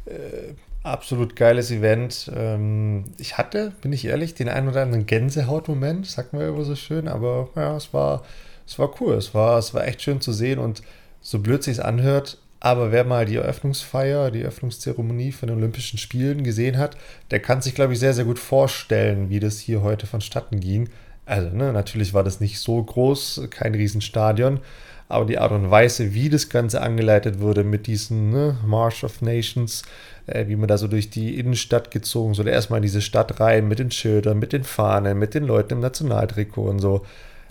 Äh, 0.06 0.54
Absolut 0.87 1.35
geiles 1.35 1.73
Event. 1.73 2.30
Ähm, 2.33 3.06
ich 3.18 3.37
hatte, 3.38 3.73
bin 3.80 3.92
ich 3.92 4.04
ehrlich, 4.04 4.35
den 4.35 4.49
einen 4.49 4.68
oder 4.68 4.83
anderen 4.83 5.04
Gänsehautmoment, 5.04 6.06
sagt 6.06 6.33
man 6.33 6.42
immer 6.42 6.62
so 6.62 6.76
schön, 6.76 7.09
aber 7.09 7.49
ja, 7.56 7.76
es 7.76 7.92
war, 7.92 8.23
es 8.68 8.78
war 8.78 8.90
cool. 9.00 9.14
Es 9.14 9.35
war, 9.35 9.59
es 9.59 9.75
war 9.75 9.85
echt 9.85 10.02
schön 10.02 10.21
zu 10.21 10.33
sehen 10.33 10.61
und 10.61 10.83
so 11.21 11.40
blöd 11.40 11.64
sich 11.64 11.78
es 11.78 11.80
anhört, 11.80 12.38
aber 12.60 12.92
wer 12.92 13.04
mal 13.04 13.26
die 13.26 13.36
Eröffnungsfeier, 13.36 14.30
die 14.30 14.42
Eröffnungszeremonie 14.42 15.32
von 15.32 15.48
den 15.48 15.58
Olympischen 15.58 15.98
Spielen 15.98 16.42
gesehen 16.42 16.78
hat, 16.78 16.96
der 17.30 17.40
kann 17.40 17.60
sich, 17.60 17.75
glaube 17.75 17.92
ich, 17.92 17.98
sehr, 17.98 18.14
sehr 18.14 18.25
gut 18.25 18.38
vorstellen, 18.38 19.28
wie 19.30 19.40
das 19.40 19.58
hier 19.58 19.82
heute 19.82 20.06
vonstatten 20.06 20.60
ging. 20.60 20.88
Also, 21.26 21.54
ne, 21.54 21.72
natürlich 21.72 22.14
war 22.14 22.25
das 22.25 22.40
nicht 22.40 22.58
so 22.60 22.82
groß, 22.82 23.48
kein 23.50 23.75
Riesenstadion, 23.75 24.60
aber 25.08 25.25
die 25.26 25.38
Art 25.38 25.52
und 25.52 25.70
Weise, 25.70 26.14
wie 26.14 26.30
das 26.30 26.48
Ganze 26.48 26.80
angeleitet 26.80 27.40
wurde 27.40 27.62
mit 27.62 27.86
diesen 27.86 28.30
ne, 28.30 28.56
March 28.64 29.04
of 29.04 29.22
Nations, 29.22 29.82
äh, 30.26 30.46
wie 30.48 30.56
man 30.56 30.68
da 30.68 30.78
so 30.78 30.88
durch 30.88 31.10
die 31.10 31.38
Innenstadt 31.38 31.90
gezogen, 31.90 32.34
so 32.34 32.42
erstmal 32.42 32.78
in 32.78 32.84
diese 32.84 33.02
Stadt 33.02 33.38
rein 33.40 33.68
mit 33.68 33.78
den 33.78 33.90
Schildern, 33.90 34.38
mit 34.38 34.52
den 34.52 34.64
Fahnen, 34.64 35.18
mit 35.18 35.34
den 35.34 35.44
Leuten 35.44 35.75
im 35.75 35.80
Nationaltrikot 35.80 36.68
und 36.68 36.78
so. 36.78 37.04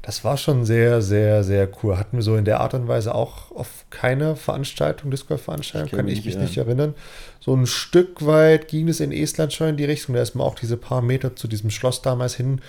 Das 0.05 0.23
war 0.23 0.37
schon 0.37 0.65
sehr, 0.65 1.01
sehr, 1.01 1.43
sehr 1.43 1.67
cool. 1.81 1.97
Hatten 1.97 2.17
wir 2.17 2.21
so 2.21 2.35
in 2.35 2.45
der 2.45 2.59
Art 2.59 2.75
und 2.75 2.87
Weise 2.87 3.15
auch 3.15 3.49
auf 3.49 3.85
keine 3.89 4.35
Veranstaltung, 4.35 5.09
Discord-Veranstaltung, 5.09 5.97
kann 5.97 6.07
ich 6.07 6.23
mich 6.23 6.35
ja. 6.35 6.41
nicht 6.41 6.57
erinnern. 6.57 6.93
So 7.39 7.55
ein 7.55 7.65
Stück 7.65 8.23
weit 8.23 8.67
ging 8.67 8.87
es 8.87 8.99
in 8.99 9.11
Estland 9.11 9.51
schon 9.51 9.69
in 9.69 9.77
die 9.77 9.85
Richtung. 9.85 10.13
Da 10.13 10.21
ist 10.21 10.35
man 10.35 10.45
auch 10.45 10.53
diese 10.53 10.77
paar 10.77 11.01
Meter 11.01 11.35
zu 11.35 11.47
diesem 11.47 11.71
Schloss 11.71 12.03
damals 12.03 12.35
hin 12.35 12.61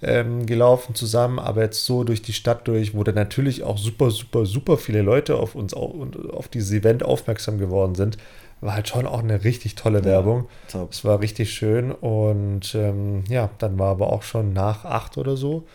ähm, 0.00 0.46
gelaufen 0.46 0.94
zusammen. 0.94 1.40
Aber 1.40 1.62
jetzt 1.62 1.84
so 1.84 2.04
durch 2.04 2.22
die 2.22 2.32
Stadt 2.32 2.68
durch, 2.68 2.94
wo 2.94 3.02
dann 3.02 3.16
natürlich 3.16 3.64
auch 3.64 3.78
super, 3.78 4.12
super, 4.12 4.46
super 4.46 4.76
viele 4.76 5.02
Leute 5.02 5.34
auf 5.38 5.56
uns 5.56 5.74
und 5.74 6.30
auf 6.30 6.46
dieses 6.46 6.70
Event 6.70 7.02
aufmerksam 7.02 7.58
geworden 7.58 7.96
sind 7.96 8.16
war 8.62 8.74
halt 8.74 8.88
schon 8.88 9.06
auch 9.06 9.22
eine 9.22 9.44
richtig 9.44 9.74
tolle 9.74 10.02
Werbung. 10.02 10.46
Ja, 10.72 10.86
es 10.90 11.04
war 11.04 11.20
richtig 11.20 11.52
schön 11.52 11.92
und 11.92 12.74
ähm, 12.74 13.24
ja, 13.28 13.50
dann 13.58 13.78
war 13.78 13.90
aber 13.90 14.10
auch 14.10 14.22
schon 14.22 14.54
nach 14.54 14.86
acht 14.86 15.18
oder 15.18 15.36
so. 15.36 15.66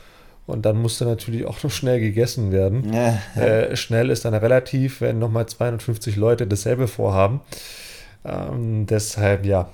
Und 0.48 0.66
dann 0.66 0.82
musste 0.82 1.06
natürlich 1.06 1.46
auch 1.46 1.62
noch 1.64 1.72
schnell 1.72 2.00
gegessen 2.00 2.52
werden. 2.52 2.94
äh, 3.36 3.76
schnell 3.76 4.10
ist 4.10 4.26
dann 4.26 4.34
relativ, 4.34 5.02
wenn 5.02 5.20
nochmal 5.20 5.46
250 5.46 6.16
Leute 6.16 6.48
dasselbe 6.48 6.88
vorhaben. 6.88 7.42
Ähm, 8.26 8.86
deshalb, 8.86 9.46
ja, 9.46 9.70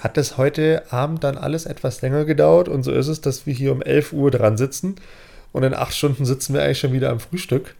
hat 0.00 0.18
es 0.18 0.36
heute 0.36 0.82
Abend 0.90 1.24
dann 1.24 1.38
alles 1.38 1.66
etwas 1.66 2.02
länger 2.02 2.24
gedauert. 2.24 2.68
Und 2.68 2.82
so 2.82 2.92
ist 2.92 3.08
es, 3.08 3.20
dass 3.20 3.46
wir 3.46 3.54
hier 3.54 3.72
um 3.72 3.82
11 3.82 4.12
Uhr 4.12 4.30
dran 4.30 4.56
sitzen. 4.56 4.96
Und 5.52 5.62
in 5.62 5.74
acht 5.74 5.94
Stunden 5.94 6.24
sitzen 6.24 6.54
wir 6.54 6.62
eigentlich 6.62 6.78
schon 6.78 6.92
wieder 6.92 7.10
am 7.10 7.20
Frühstück. 7.20 7.76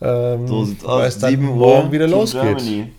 Ähm, 0.00 0.48
so 0.48 0.64
sieht's 0.64 0.84
aus. 0.84 1.00
Weil 1.00 1.08
es 1.08 1.18
dann 1.18 1.40
morgen 1.40 1.92
wieder 1.92 2.08
losgeht. 2.08 2.42
Germany. 2.42 2.92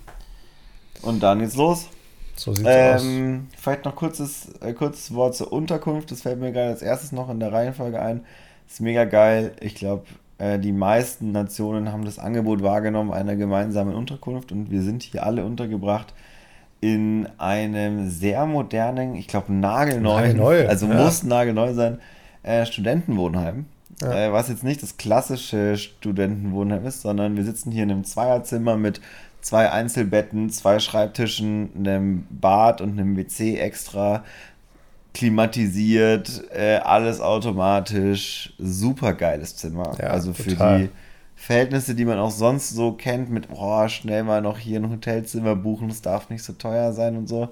Und 1.01 1.21
dann 1.21 1.39
geht's 1.39 1.55
los. 1.55 1.87
So 2.35 2.53
sieht's 2.53 2.69
ähm, 2.71 3.47
aus. 3.51 3.61
Vielleicht 3.61 3.85
noch 3.85 3.95
kurzes, 3.95 4.49
äh, 4.61 4.73
kurzes 4.73 5.13
Wort 5.13 5.35
zur 5.35 5.51
Unterkunft. 5.51 6.11
Das 6.11 6.21
fällt 6.21 6.39
mir 6.39 6.51
gerade 6.51 6.69
als 6.69 6.81
erstes 6.81 7.11
noch 7.11 7.29
in 7.29 7.39
der 7.39 7.51
Reihenfolge 7.51 8.01
ein. 8.01 8.21
ist 8.67 8.81
mega 8.81 9.05
geil. 9.05 9.53
Ich 9.59 9.75
glaube, 9.75 10.05
äh, 10.37 10.59
die 10.59 10.71
meisten 10.71 11.31
Nationen 11.31 11.91
haben 11.91 12.05
das 12.05 12.19
Angebot 12.19 12.63
wahrgenommen 12.63 13.11
einer 13.11 13.35
gemeinsamen 13.35 13.93
Unterkunft 13.93 14.51
und 14.51 14.71
wir 14.71 14.81
sind 14.81 15.03
hier 15.03 15.23
alle 15.23 15.45
untergebracht 15.45 16.13
in 16.81 17.29
einem 17.37 18.09
sehr 18.09 18.45
modernen, 18.45 19.15
ich 19.15 19.27
glaube 19.27 19.53
nagelneuen, 19.53 20.35
Nagelneu, 20.35 20.67
also 20.67 20.87
ja. 20.87 20.95
muss 20.95 21.23
nagelneu 21.23 21.73
sein, 21.73 21.99
äh, 22.43 22.65
Studentenwohnheim. 22.65 23.67
Ja. 24.01 24.11
Äh, 24.11 24.33
was 24.33 24.49
jetzt 24.49 24.65
nicht 24.65 24.83
das 24.83 24.97
klassische 24.97 25.77
Studentenwohnheim 25.77 26.85
ist, 26.85 27.01
sondern 27.01 27.37
wir 27.37 27.45
sitzen 27.45 27.71
hier 27.71 27.83
in 27.83 27.91
einem 27.91 28.03
Zweierzimmer 28.03 28.75
mit 28.75 28.99
zwei 29.43 29.69
Einzelbetten, 29.69 30.49
zwei 30.49 30.79
Schreibtischen, 30.79 31.69
einem 31.75 32.25
Bad 32.31 32.81
und 32.81 32.91
einem 32.91 33.15
WC 33.15 33.57
extra, 33.57 34.23
klimatisiert, 35.13 36.45
äh, 36.51 36.77
alles 36.77 37.21
automatisch, 37.21 38.53
super 38.57 39.13
geiles 39.13 39.55
Zimmer. 39.55 39.95
Ja, 39.99 40.07
also 40.07 40.33
für 40.33 40.51
total. 40.51 40.79
die 40.79 40.89
Verhältnisse, 41.35 41.93
die 41.93 42.05
man 42.05 42.17
auch 42.17 42.31
sonst 42.31 42.71
so 42.71 42.93
kennt, 42.93 43.29
mit 43.29 43.49
boah, 43.49 43.89
schnell 43.89 44.23
mal 44.23 44.41
noch 44.41 44.57
hier 44.57 44.79
ein 44.79 44.89
Hotelzimmer 44.89 45.55
buchen, 45.55 45.89
es 45.89 46.01
darf 46.01 46.29
nicht 46.29 46.43
so 46.43 46.53
teuer 46.53 46.93
sein 46.93 47.15
und 47.15 47.27
so. 47.27 47.49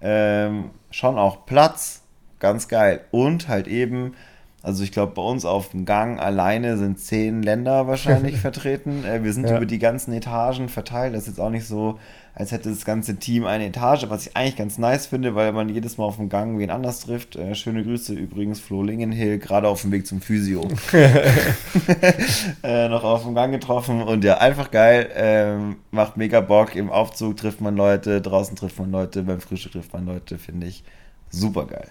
Ähm, 0.00 0.70
schon 0.90 1.18
auch 1.18 1.46
Platz, 1.46 2.02
ganz 2.40 2.68
geil. 2.68 3.02
Und 3.10 3.48
halt 3.48 3.68
eben 3.68 4.14
also 4.60 4.82
ich 4.82 4.90
glaube, 4.90 5.12
bei 5.14 5.22
uns 5.22 5.44
auf 5.44 5.70
dem 5.70 5.84
Gang 5.84 6.18
alleine 6.18 6.76
sind 6.76 6.98
zehn 6.98 7.42
Länder 7.42 7.86
wahrscheinlich 7.86 8.36
vertreten. 8.40 9.04
Äh, 9.04 9.22
wir 9.22 9.32
sind 9.32 9.48
ja. 9.48 9.56
über 9.56 9.66
die 9.66 9.78
ganzen 9.78 10.12
Etagen 10.12 10.68
verteilt. 10.68 11.14
Das 11.14 11.22
ist 11.22 11.28
jetzt 11.28 11.40
auch 11.40 11.50
nicht 11.50 11.64
so, 11.64 11.98
als 12.34 12.50
hätte 12.50 12.68
das 12.68 12.84
ganze 12.84 13.16
Team 13.16 13.46
eine 13.46 13.66
Etage, 13.66 14.06
was 14.08 14.26
ich 14.26 14.36
eigentlich 14.36 14.56
ganz 14.56 14.76
nice 14.76 15.06
finde, 15.06 15.36
weil 15.36 15.52
man 15.52 15.68
jedes 15.68 15.96
Mal 15.96 16.04
auf 16.04 16.16
dem 16.16 16.28
Gang 16.28 16.58
wen 16.58 16.70
anders 16.70 17.00
trifft. 17.00 17.36
Äh, 17.36 17.54
schöne 17.54 17.84
Grüße 17.84 18.14
übrigens, 18.14 18.58
Flo 18.58 18.82
Lingenhill, 18.82 19.38
gerade 19.38 19.68
auf 19.68 19.82
dem 19.82 19.92
Weg 19.92 20.08
zum 20.08 20.20
Physio. 20.20 20.66
äh, 22.64 22.88
noch 22.88 23.04
auf 23.04 23.22
dem 23.22 23.36
Gang 23.36 23.52
getroffen 23.52 24.02
und 24.02 24.24
ja, 24.24 24.38
einfach 24.38 24.72
geil. 24.72 25.08
Ähm, 25.14 25.76
macht 25.92 26.16
mega 26.16 26.40
Bock. 26.40 26.74
Im 26.74 26.90
Aufzug 26.90 27.36
trifft 27.36 27.60
man 27.60 27.76
Leute, 27.76 28.20
draußen 28.20 28.56
trifft 28.56 28.80
man 28.80 28.90
Leute, 28.90 29.22
beim 29.22 29.40
Frühstück 29.40 29.72
trifft 29.72 29.92
man 29.92 30.04
Leute, 30.04 30.36
finde 30.36 30.66
ich 30.66 30.82
super 31.30 31.64
geil. 31.66 31.88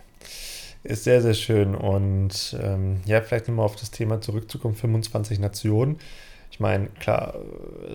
Ist 0.87 1.03
sehr, 1.03 1.21
sehr 1.21 1.33
schön. 1.33 1.75
Und 1.75 2.55
ähm, 2.63 3.01
ja, 3.05 3.21
vielleicht 3.21 3.49
nochmal 3.49 3.65
auf 3.65 3.75
das 3.75 3.91
Thema 3.91 4.21
zurückzukommen: 4.21 4.73
25 4.73 5.39
Nationen. 5.39 5.97
Ich 6.49 6.61
meine, 6.61 6.87
klar, 6.99 7.35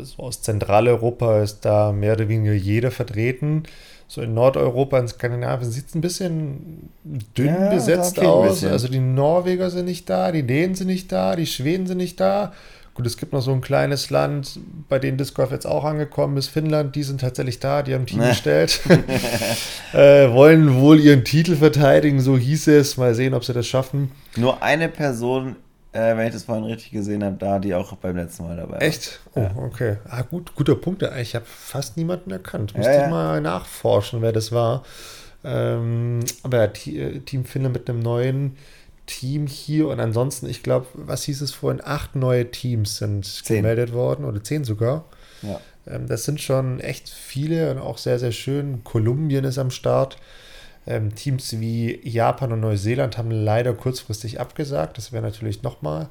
so 0.02 0.24
aus 0.24 0.42
Zentraleuropa 0.42 1.42
ist 1.42 1.62
da 1.62 1.92
mehr 1.92 2.12
oder 2.12 2.28
weniger 2.28 2.52
jeder 2.52 2.90
vertreten. 2.90 3.62
So 4.08 4.20
in 4.20 4.34
Nordeuropa, 4.34 4.98
in 4.98 5.08
Skandinavien 5.08 5.70
sieht 5.70 5.88
es 5.88 5.94
ein 5.94 6.02
bisschen 6.02 6.90
dünn 7.02 7.46
ja, 7.46 7.70
besetzt 7.70 8.20
aus. 8.20 8.62
Also 8.62 8.88
die 8.88 8.98
Norweger 9.00 9.70
sind 9.70 9.86
nicht 9.86 10.10
da, 10.10 10.30
die 10.30 10.46
Dänen 10.46 10.74
sind 10.74 10.88
nicht 10.88 11.10
da, 11.10 11.34
die 11.34 11.46
Schweden 11.46 11.86
sind 11.86 11.96
nicht 11.96 12.20
da. 12.20 12.52
Gut, 12.94 13.06
es 13.06 13.16
gibt 13.16 13.32
noch 13.32 13.40
so 13.40 13.52
ein 13.52 13.62
kleines 13.62 14.10
Land, 14.10 14.60
bei 14.90 14.98
dem 14.98 15.16
Disc 15.16 15.34
Golf 15.34 15.50
jetzt 15.50 15.66
auch 15.66 15.84
angekommen 15.84 16.36
ist, 16.36 16.48
Finnland, 16.48 16.94
die 16.94 17.02
sind 17.02 17.22
tatsächlich 17.22 17.58
da, 17.58 17.82
die 17.82 17.94
haben 17.94 18.02
ein 18.02 18.06
Team 18.06 18.20
gestellt. 18.20 18.80
äh, 19.94 20.30
wollen 20.30 20.74
wohl 20.76 21.00
ihren 21.00 21.24
Titel 21.24 21.56
verteidigen, 21.56 22.20
so 22.20 22.36
hieß 22.36 22.66
es. 22.68 22.98
Mal 22.98 23.14
sehen, 23.14 23.32
ob 23.32 23.44
sie 23.44 23.54
das 23.54 23.66
schaffen. 23.66 24.12
Nur 24.36 24.62
eine 24.62 24.90
Person, 24.90 25.56
äh, 25.92 26.16
wenn 26.16 26.26
ich 26.26 26.34
das 26.34 26.44
vorhin 26.44 26.64
richtig 26.64 26.90
gesehen 26.90 27.24
habe, 27.24 27.36
da, 27.38 27.58
die 27.58 27.74
auch 27.74 27.96
beim 27.96 28.16
letzten 28.16 28.44
Mal 28.44 28.58
dabei 28.58 28.74
war. 28.74 28.82
Echt? 28.82 29.20
Oh, 29.34 29.40
ja. 29.40 29.54
okay. 29.56 29.96
Ah, 30.10 30.20
gut, 30.22 30.54
guter 30.54 30.74
Punkt. 30.74 31.02
Ich 31.18 31.34
habe 31.34 31.46
fast 31.46 31.96
niemanden 31.96 32.30
erkannt. 32.30 32.76
Müsste 32.76 32.92
ja, 32.92 33.02
ja. 33.02 33.08
mal 33.08 33.40
nachforschen, 33.40 34.20
wer 34.20 34.32
das 34.32 34.52
war. 34.52 34.82
Ähm, 35.44 36.20
aber 36.42 36.64
äh, 36.64 37.20
Team 37.20 37.46
Finnland 37.46 37.74
mit 37.74 37.88
einem 37.88 38.00
neuen 38.00 38.56
Team 39.20 39.46
hier 39.46 39.88
und 39.88 40.00
ansonsten, 40.00 40.48
ich 40.48 40.62
glaube, 40.62 40.86
was 40.94 41.24
hieß 41.24 41.42
es 41.42 41.52
vorhin? 41.52 41.80
Acht 41.84 42.16
neue 42.16 42.50
Teams 42.50 42.96
sind 42.96 43.24
zehn. 43.26 43.56
gemeldet 43.56 43.92
worden 43.92 44.24
oder 44.24 44.42
zehn 44.42 44.64
sogar. 44.64 45.04
Ja. 45.42 45.60
Ähm, 45.86 46.06
das 46.06 46.24
sind 46.24 46.40
schon 46.40 46.80
echt 46.80 47.08
viele 47.08 47.70
und 47.70 47.78
auch 47.78 47.98
sehr, 47.98 48.18
sehr 48.18 48.32
schön. 48.32 48.82
Kolumbien 48.84 49.44
ist 49.44 49.58
am 49.58 49.70
Start. 49.70 50.16
Ähm, 50.86 51.14
Teams 51.14 51.60
wie 51.60 52.00
Japan 52.08 52.52
und 52.52 52.60
Neuseeland 52.60 53.18
haben 53.18 53.30
leider 53.30 53.74
kurzfristig 53.74 54.40
abgesagt. 54.40 54.98
Das 54.98 55.12
wäre 55.12 55.22
natürlich 55.22 55.62
nochmal 55.62 56.08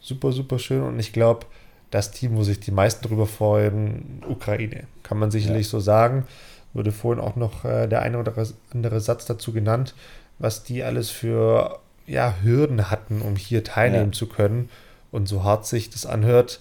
super, 0.00 0.32
super 0.32 0.58
schön. 0.58 0.82
Und 0.82 0.98
ich 1.00 1.12
glaube, 1.12 1.46
das 1.90 2.12
Team, 2.12 2.36
wo 2.36 2.44
sich 2.44 2.60
die 2.60 2.70
meisten 2.70 3.06
drüber 3.06 3.26
freuen, 3.26 4.22
Ukraine. 4.28 4.84
Kann 5.02 5.18
man 5.18 5.30
sicherlich 5.30 5.66
ja. 5.66 5.70
so 5.70 5.80
sagen. 5.80 6.26
Wurde 6.72 6.92
vorhin 6.92 7.22
auch 7.22 7.36
noch 7.36 7.64
äh, 7.64 7.86
der 7.88 8.02
eine 8.02 8.18
oder 8.18 8.32
andere 8.72 9.00
Satz 9.00 9.26
dazu 9.26 9.52
genannt, 9.52 9.94
was 10.38 10.64
die 10.64 10.82
alles 10.82 11.10
für 11.10 11.80
ja, 12.06 12.34
Hürden 12.42 12.90
hatten, 12.90 13.22
um 13.22 13.36
hier 13.36 13.64
teilnehmen 13.64 14.12
ja. 14.12 14.18
zu 14.18 14.26
können. 14.26 14.68
Und 15.10 15.28
so 15.28 15.44
hart 15.44 15.66
sich 15.66 15.90
das 15.90 16.06
anhört, 16.06 16.60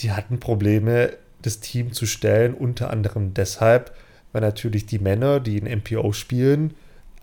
die 0.00 0.12
hatten 0.12 0.40
Probleme, 0.40 1.12
das 1.42 1.60
Team 1.60 1.92
zu 1.92 2.06
stellen, 2.06 2.54
unter 2.54 2.90
anderem 2.90 3.34
deshalb, 3.34 3.92
weil 4.32 4.42
natürlich 4.42 4.86
die 4.86 4.98
Männer, 4.98 5.40
die 5.40 5.58
in 5.58 5.78
MPO 5.78 6.12
spielen, 6.12 6.74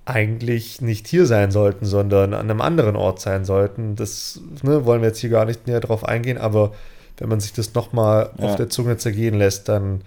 eigentlich 0.06 0.82
nicht 0.82 1.08
hier 1.08 1.26
sein 1.26 1.52
sollten, 1.52 1.86
sondern 1.86 2.34
an 2.34 2.50
einem 2.50 2.62
anderen 2.62 2.96
Ort 2.96 3.20
sein 3.20 3.46
sollten. 3.46 3.96
Das 3.96 4.42
ne, 4.64 4.86
wollen 4.86 5.02
wir 5.02 5.10
jetzt 5.10 5.20
hier 5.20 5.30
gar 5.30 5.46
nicht 5.46 5.68
näher 5.68 5.80
drauf 5.80 6.06
eingehen, 6.06 6.38
aber 6.38 6.74
wenn 7.18 7.30
man 7.30 7.40
sich 7.40 7.54
das 7.54 7.74
nochmal 7.74 8.32
ja. 8.38 8.46
auf 8.46 8.56
der 8.56 8.70
Zunge 8.70 8.98
zergehen 8.98 9.38
lässt, 9.38 9.70
dann 9.70 10.02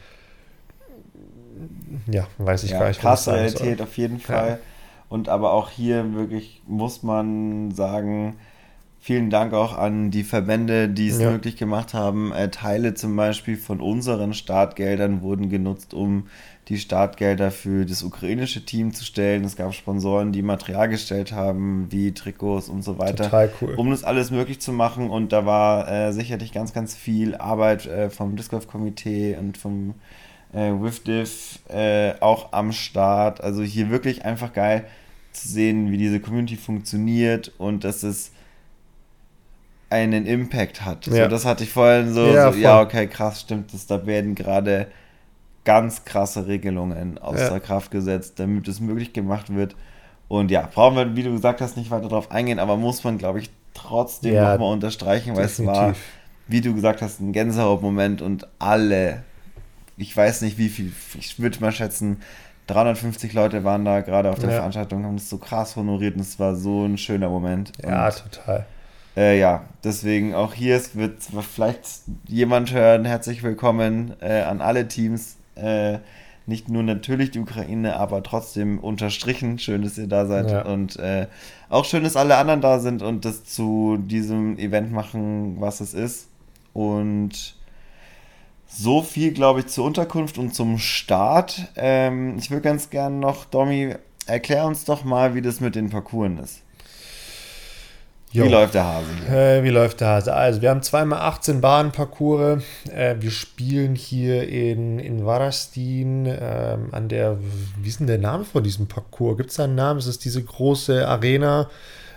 ja, 2.10 2.26
weiß 2.38 2.64
ich 2.64 2.72
ja, 2.72 2.80
gar 2.80 2.88
nicht, 2.88 3.04
was 3.04 3.28
Realität 3.28 3.80
auf 3.80 3.96
jeden 3.96 4.18
Fall. 4.18 4.48
Ja. 4.48 4.58
Und 5.14 5.28
aber 5.28 5.52
auch 5.52 5.70
hier 5.70 6.12
wirklich 6.14 6.60
muss 6.66 7.04
man 7.04 7.70
sagen, 7.70 8.34
vielen 8.98 9.30
Dank 9.30 9.52
auch 9.52 9.78
an 9.78 10.10
die 10.10 10.24
Verbände, 10.24 10.88
die 10.88 11.06
es 11.06 11.20
ja. 11.20 11.30
möglich 11.30 11.54
gemacht 11.54 11.94
haben. 11.94 12.32
Äh, 12.32 12.50
Teile 12.50 12.94
zum 12.94 13.14
Beispiel 13.14 13.56
von 13.56 13.80
unseren 13.80 14.34
Startgeldern 14.34 15.22
wurden 15.22 15.50
genutzt, 15.50 15.94
um 15.94 16.26
die 16.66 16.78
Startgelder 16.78 17.52
für 17.52 17.86
das 17.86 18.02
ukrainische 18.02 18.64
Team 18.64 18.92
zu 18.92 19.04
stellen. 19.04 19.44
Es 19.44 19.54
gab 19.54 19.72
Sponsoren, 19.72 20.32
die 20.32 20.42
Material 20.42 20.88
gestellt 20.88 21.30
haben, 21.30 21.86
wie 21.92 22.10
Trikots 22.10 22.68
und 22.68 22.82
so 22.82 22.98
weiter. 22.98 23.22
Total 23.22 23.52
cool. 23.60 23.74
Um 23.76 23.92
das 23.92 24.02
alles 24.02 24.32
möglich 24.32 24.60
zu 24.60 24.72
machen. 24.72 25.10
Und 25.10 25.32
da 25.32 25.46
war 25.46 25.88
äh, 25.88 26.12
sicherlich 26.12 26.50
ganz, 26.50 26.72
ganz 26.72 26.96
viel 26.96 27.36
Arbeit 27.36 27.86
äh, 27.86 28.10
vom 28.10 28.34
Disc 28.34 28.50
Golf 28.50 28.66
Komitee 28.66 29.36
und 29.36 29.58
vom 29.58 29.94
äh, 30.52 30.72
WIFDIF 30.72 31.60
äh, 31.68 32.14
auch 32.18 32.52
am 32.52 32.72
Start. 32.72 33.44
Also 33.44 33.62
hier 33.62 33.90
wirklich 33.90 34.24
einfach 34.24 34.52
geil 34.52 34.86
zu 35.34 35.48
sehen, 35.48 35.90
wie 35.90 35.98
diese 35.98 36.20
Community 36.20 36.56
funktioniert 36.56 37.52
und 37.58 37.84
dass 37.84 38.02
es 38.02 38.32
einen 39.90 40.26
Impact 40.26 40.84
hat. 40.84 41.06
Ja. 41.06 41.24
So, 41.24 41.30
das 41.30 41.44
hatte 41.44 41.64
ich 41.64 41.70
vorhin 41.70 42.12
so, 42.12 42.26
ja, 42.26 42.52
so, 42.52 42.58
ja 42.58 42.80
okay, 42.80 43.06
krass, 43.06 43.40
stimmt 43.40 43.72
das. 43.72 43.86
Da 43.86 44.06
werden 44.06 44.34
gerade 44.34 44.88
ganz 45.64 46.04
krasse 46.04 46.46
Regelungen 46.46 47.18
außer 47.18 47.52
ja. 47.52 47.60
Kraft 47.60 47.90
gesetzt, 47.90 48.34
damit 48.36 48.66
es 48.68 48.80
möglich 48.80 49.12
gemacht 49.12 49.54
wird. 49.54 49.76
Und 50.28 50.50
ja, 50.50 50.68
brauchen 50.72 50.96
wir, 50.96 51.16
wie 51.16 51.22
du 51.22 51.32
gesagt 51.32 51.60
hast, 51.60 51.76
nicht 51.76 51.90
weiter 51.90 52.08
darauf 52.08 52.30
eingehen, 52.30 52.58
aber 52.58 52.76
muss 52.76 53.04
man, 53.04 53.18
glaube 53.18 53.38
ich, 53.38 53.50
trotzdem 53.74 54.34
ja, 54.34 54.52
nochmal 54.52 54.72
unterstreichen, 54.72 55.36
weil 55.36 55.46
definitiv. 55.46 55.72
es 55.72 55.78
war, 55.78 55.94
wie 56.48 56.60
du 56.60 56.74
gesagt 56.74 57.02
hast, 57.02 57.20
ein 57.20 57.32
Gänsehautmoment 57.32 58.22
und 58.22 58.48
alle 58.58 59.22
ich 59.96 60.16
weiß 60.16 60.42
nicht 60.42 60.58
wie 60.58 60.68
viel, 60.68 60.92
ich 61.18 61.38
würde 61.38 61.60
mal 61.60 61.72
schätzen, 61.72 62.18
350 62.66 63.32
Leute 63.32 63.64
waren 63.64 63.84
da 63.84 64.00
gerade 64.00 64.30
auf 64.30 64.38
der 64.38 64.50
ja. 64.50 64.56
Veranstaltung, 64.56 65.04
haben 65.04 65.16
es 65.16 65.28
so 65.28 65.38
krass 65.38 65.76
honoriert 65.76 66.14
und 66.14 66.22
es 66.22 66.38
war 66.38 66.54
so 66.54 66.84
ein 66.84 66.96
schöner 66.96 67.28
Moment. 67.28 67.72
Ja, 67.82 68.06
und, 68.06 68.32
total. 68.32 68.66
Äh, 69.16 69.38
ja, 69.38 69.64
deswegen 69.84 70.34
auch 70.34 70.54
hier 70.54 70.80
wird 70.94 71.22
vielleicht 71.22 71.84
jemand 72.26 72.72
hören, 72.72 73.04
herzlich 73.04 73.42
willkommen 73.42 74.14
äh, 74.20 74.40
an 74.40 74.60
alle 74.60 74.88
Teams. 74.88 75.36
Äh, 75.54 75.98
nicht 76.46 76.68
nur 76.68 76.82
natürlich 76.82 77.30
die 77.30 77.38
Ukraine, 77.38 77.96
aber 77.96 78.22
trotzdem 78.22 78.78
unterstrichen. 78.78 79.58
Schön, 79.58 79.82
dass 79.82 79.96
ihr 79.96 80.08
da 80.08 80.26
seid. 80.26 80.50
Ja. 80.50 80.62
Und 80.66 80.96
äh, 80.96 81.26
auch 81.70 81.84
schön, 81.84 82.04
dass 82.04 82.16
alle 82.16 82.36
anderen 82.36 82.60
da 82.60 82.80
sind 82.80 83.02
und 83.02 83.24
das 83.24 83.44
zu 83.44 83.98
diesem 83.98 84.58
Event 84.58 84.92
machen, 84.92 85.60
was 85.60 85.80
es 85.80 85.94
ist. 85.94 86.28
Und 86.74 87.56
so 88.68 89.02
viel, 89.02 89.32
glaube 89.32 89.60
ich, 89.60 89.66
zur 89.66 89.84
Unterkunft 89.84 90.38
und 90.38 90.54
zum 90.54 90.78
Start. 90.78 91.68
Ähm, 91.76 92.36
ich 92.38 92.50
würde 92.50 92.62
ganz 92.62 92.90
gerne 92.90 93.16
noch, 93.16 93.44
Domi, 93.44 93.94
erklär 94.26 94.66
uns 94.66 94.84
doch 94.84 95.04
mal, 95.04 95.34
wie 95.34 95.42
das 95.42 95.60
mit 95.60 95.74
den 95.74 95.90
Parcours 95.90 96.40
ist. 96.42 96.60
Jo. 98.34 98.46
Wie 98.46 98.48
läuft 98.48 98.74
der 98.74 98.84
Hase? 98.84 99.06
Äh, 99.30 99.62
wie 99.62 99.70
läuft 99.70 100.00
der 100.00 100.08
Hase? 100.08 100.34
Also, 100.34 100.60
wir 100.60 100.70
haben 100.70 100.82
zweimal 100.82 101.20
18 101.20 101.60
Bahnparcours. 101.60 102.64
Äh, 102.92 103.14
wir 103.20 103.30
spielen 103.30 103.94
hier 103.94 104.48
in, 104.48 104.98
in 104.98 105.24
Varastin 105.24 106.26
ähm, 106.26 106.88
an 106.90 107.08
der, 107.08 107.38
wie 107.80 107.88
ist 107.88 108.00
denn 108.00 108.08
der 108.08 108.18
Name 108.18 108.44
von 108.44 108.64
diesem 108.64 108.88
Parcours? 108.88 109.36
Gibt 109.36 109.50
es 109.50 109.56
da 109.56 109.64
einen 109.64 109.76
Namen? 109.76 110.00
Es 110.00 110.08
ist 110.08 110.24
diese 110.24 110.42
große 110.42 111.06
Arena 111.06 111.70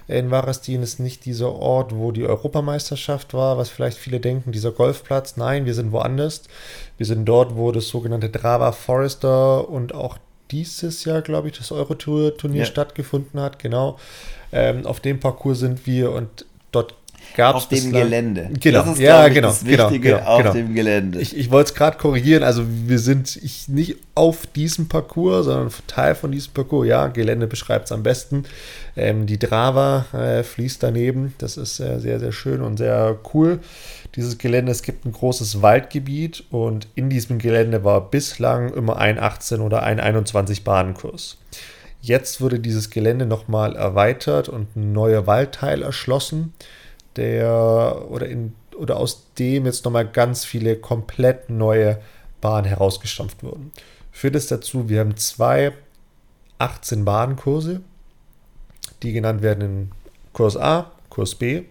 in 0.08 0.32
Varastin, 0.32 0.84
ist 0.84 1.00
nicht 1.00 1.26
dieser 1.26 1.52
Ort, 1.54 1.94
wo 1.94 2.12
die 2.12 2.24
Europameisterschaft 2.24 3.34
war, 3.34 3.58
was 3.58 3.70
vielleicht 3.70 3.98
viele 3.98 4.20
denken, 4.20 4.52
dieser 4.52 4.72
Golfplatz. 4.72 5.38
Nein, 5.38 5.66
wir 5.66 5.74
sind 5.74 5.92
woanders. 5.92 6.44
Wir 6.98 7.06
sind 7.06 7.26
dort, 7.26 7.56
wo 7.56 7.72
das 7.72 7.90
sogenannte 7.90 8.30
Drava 8.30 8.72
Forester 8.72 9.70
und 9.70 9.94
auch 9.94 10.18
dieses 10.52 11.04
Jahr, 11.04 11.22
glaube 11.22 11.50
ich, 11.50 11.58
das 11.58 11.72
Eurotour-Turnier 11.72 12.62
ja. 12.62 12.66
stattgefunden 12.66 13.40
hat. 13.40 13.60
Genau. 13.60 14.00
Ähm, 14.52 14.86
auf 14.86 15.02
dem 15.02 15.20
Parcours 15.20 15.60
sind 15.60 15.86
wir 15.86 16.12
und 16.12 16.46
dort 17.28 17.38
gab 17.38 17.56
es. 17.56 17.64
Auf 17.64 17.70
dem 17.70 17.92
Gelände. 17.92 18.50
Genau, 18.60 18.80
das 18.80 18.94
ist, 18.94 19.00
ja, 19.00 19.28
genau. 19.28 19.48
Das 19.48 19.64
genau, 19.64 19.86
Wichtige 19.86 20.10
genau, 20.16 20.26
auf 20.26 20.42
genau. 20.42 20.54
dem 20.54 20.74
Gelände. 20.74 21.20
Ich, 21.20 21.36
ich 21.36 21.52
wollte 21.52 21.70
es 21.70 21.76
gerade 21.76 21.98
korrigieren. 21.98 22.44
Also, 22.44 22.64
wir 22.66 23.00
sind 23.00 23.36
ich, 23.38 23.68
nicht 23.68 23.98
auf 24.16 24.48
diesem 24.48 24.88
Parcours, 24.88 25.46
sondern 25.46 25.72
Teil 25.88 26.16
von 26.16 26.32
diesem 26.32 26.54
Parcours. 26.54 26.88
Ja, 26.88 27.08
Gelände 27.08 27.48
beschreibt 27.48 27.86
es 27.86 27.92
am 27.92 28.04
besten. 28.04 28.44
Ähm, 28.96 29.26
die 29.26 29.40
Drava 29.40 30.06
äh, 30.14 30.44
fließt 30.44 30.82
daneben. 30.82 31.34
Das 31.38 31.58
ist 31.58 31.80
äh, 31.80 32.00
sehr, 32.00 32.20
sehr 32.20 32.32
schön 32.32 32.62
und 32.62 32.78
sehr 32.78 33.18
cool. 33.34 33.60
Dieses 34.16 34.38
Gelände, 34.38 34.72
es 34.72 34.82
gibt 34.82 35.06
ein 35.06 35.12
großes 35.12 35.62
Waldgebiet 35.62 36.44
und 36.50 36.88
in 36.96 37.10
diesem 37.10 37.38
Gelände 37.38 37.84
war 37.84 38.10
bislang 38.10 38.74
immer 38.74 38.98
ein 38.98 39.20
18 39.20 39.62
oder 39.62 39.84
ein 39.84 40.00
21 40.00 40.64
Bahnenkurs. 40.64 41.38
Jetzt 42.02 42.42
wurde 42.42 42.60
dieses 42.60 42.90
Gelände 42.90 43.26
nochmal 43.26 43.76
erweitert 43.76 44.50
und 44.50 44.76
ein 44.76 44.94
neuer 44.94 45.28
Waldteil 45.28 45.82
erschlossen, 45.82 46.54
der 47.18 48.06
oder, 48.10 48.28
in, 48.28 48.54
oder 48.76 48.98
aus 48.98 49.34
dem 49.38 49.66
jetzt 49.66 49.86
nochmal 49.86 50.08
ganz 50.08 50.46
viele 50.46 50.76
komplett 50.78 51.50
neue 51.50 52.00
Bahnen 52.40 52.66
herausgestampft 52.66 53.44
wurden. 53.44 53.72
Führt 54.12 54.36
es 54.36 54.48
dazu, 54.48 54.90
wir 54.90 55.00
haben 55.00 55.18
zwei 55.18 55.74
18 56.60 57.06
Bahnkurse, 57.06 57.82
die 59.04 59.12
genannt 59.12 59.42
werden 59.42 59.62
in 59.62 59.92
Kurs 60.34 60.58
A, 60.58 60.92
Kurs 61.10 61.36
B. 61.36 61.64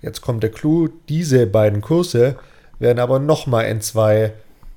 Jetzt 0.00 0.20
kommt 0.20 0.42
der 0.42 0.50
Clou, 0.50 0.88
diese 1.08 1.46
beiden 1.46 1.80
Kurse 1.80 2.36
werden 2.78 2.98
aber 2.98 3.18
nochmal 3.18 3.66
in 3.66 3.80
zwei 3.80 4.32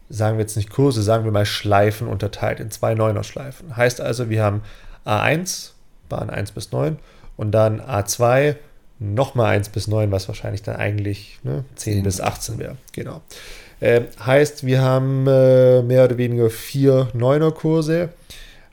sagen 0.10 0.38
wir 0.38 0.44
jetzt 0.44 0.56
nicht 0.56 0.70
Kurse, 0.70 1.02
sagen 1.02 1.26
wir 1.26 1.32
mal 1.32 1.46
Schleifen 1.46 2.08
unterteilt 2.08 2.60
in 2.60 2.72
zwei 2.72 2.94
Neuner-Schleifen. 2.94 3.76
Heißt 3.76 4.02
also, 4.02 4.30
wir 4.30 4.44
haben 4.44 4.62
A1, 5.06 5.72
Bahn 6.10 6.30
1 6.30 6.52
bis 6.52 6.72
9 6.72 6.98
und 7.38 7.52
dann 7.52 7.82
A2 7.82 8.56
nochmal 9.00 9.56
1 9.56 9.70
bis 9.70 9.88
9, 9.88 10.12
was 10.12 10.28
wahrscheinlich 10.28 10.64
dann 10.64 10.78
eigentlich 10.78 11.40
ne, 11.44 11.66
10 11.76 12.00
mhm. 12.00 12.04
bis 12.04 12.22
18 12.22 12.60
wäre. 12.60 12.78
Genau. 12.94 13.22
Äh, 13.80 14.02
heißt, 14.26 14.66
wir 14.66 14.82
haben 14.82 15.28
äh, 15.28 15.82
mehr 15.82 16.06
oder 16.06 16.18
weniger 16.18 16.50
vier 16.50 17.10
Neuner-Kurse. 17.14 18.10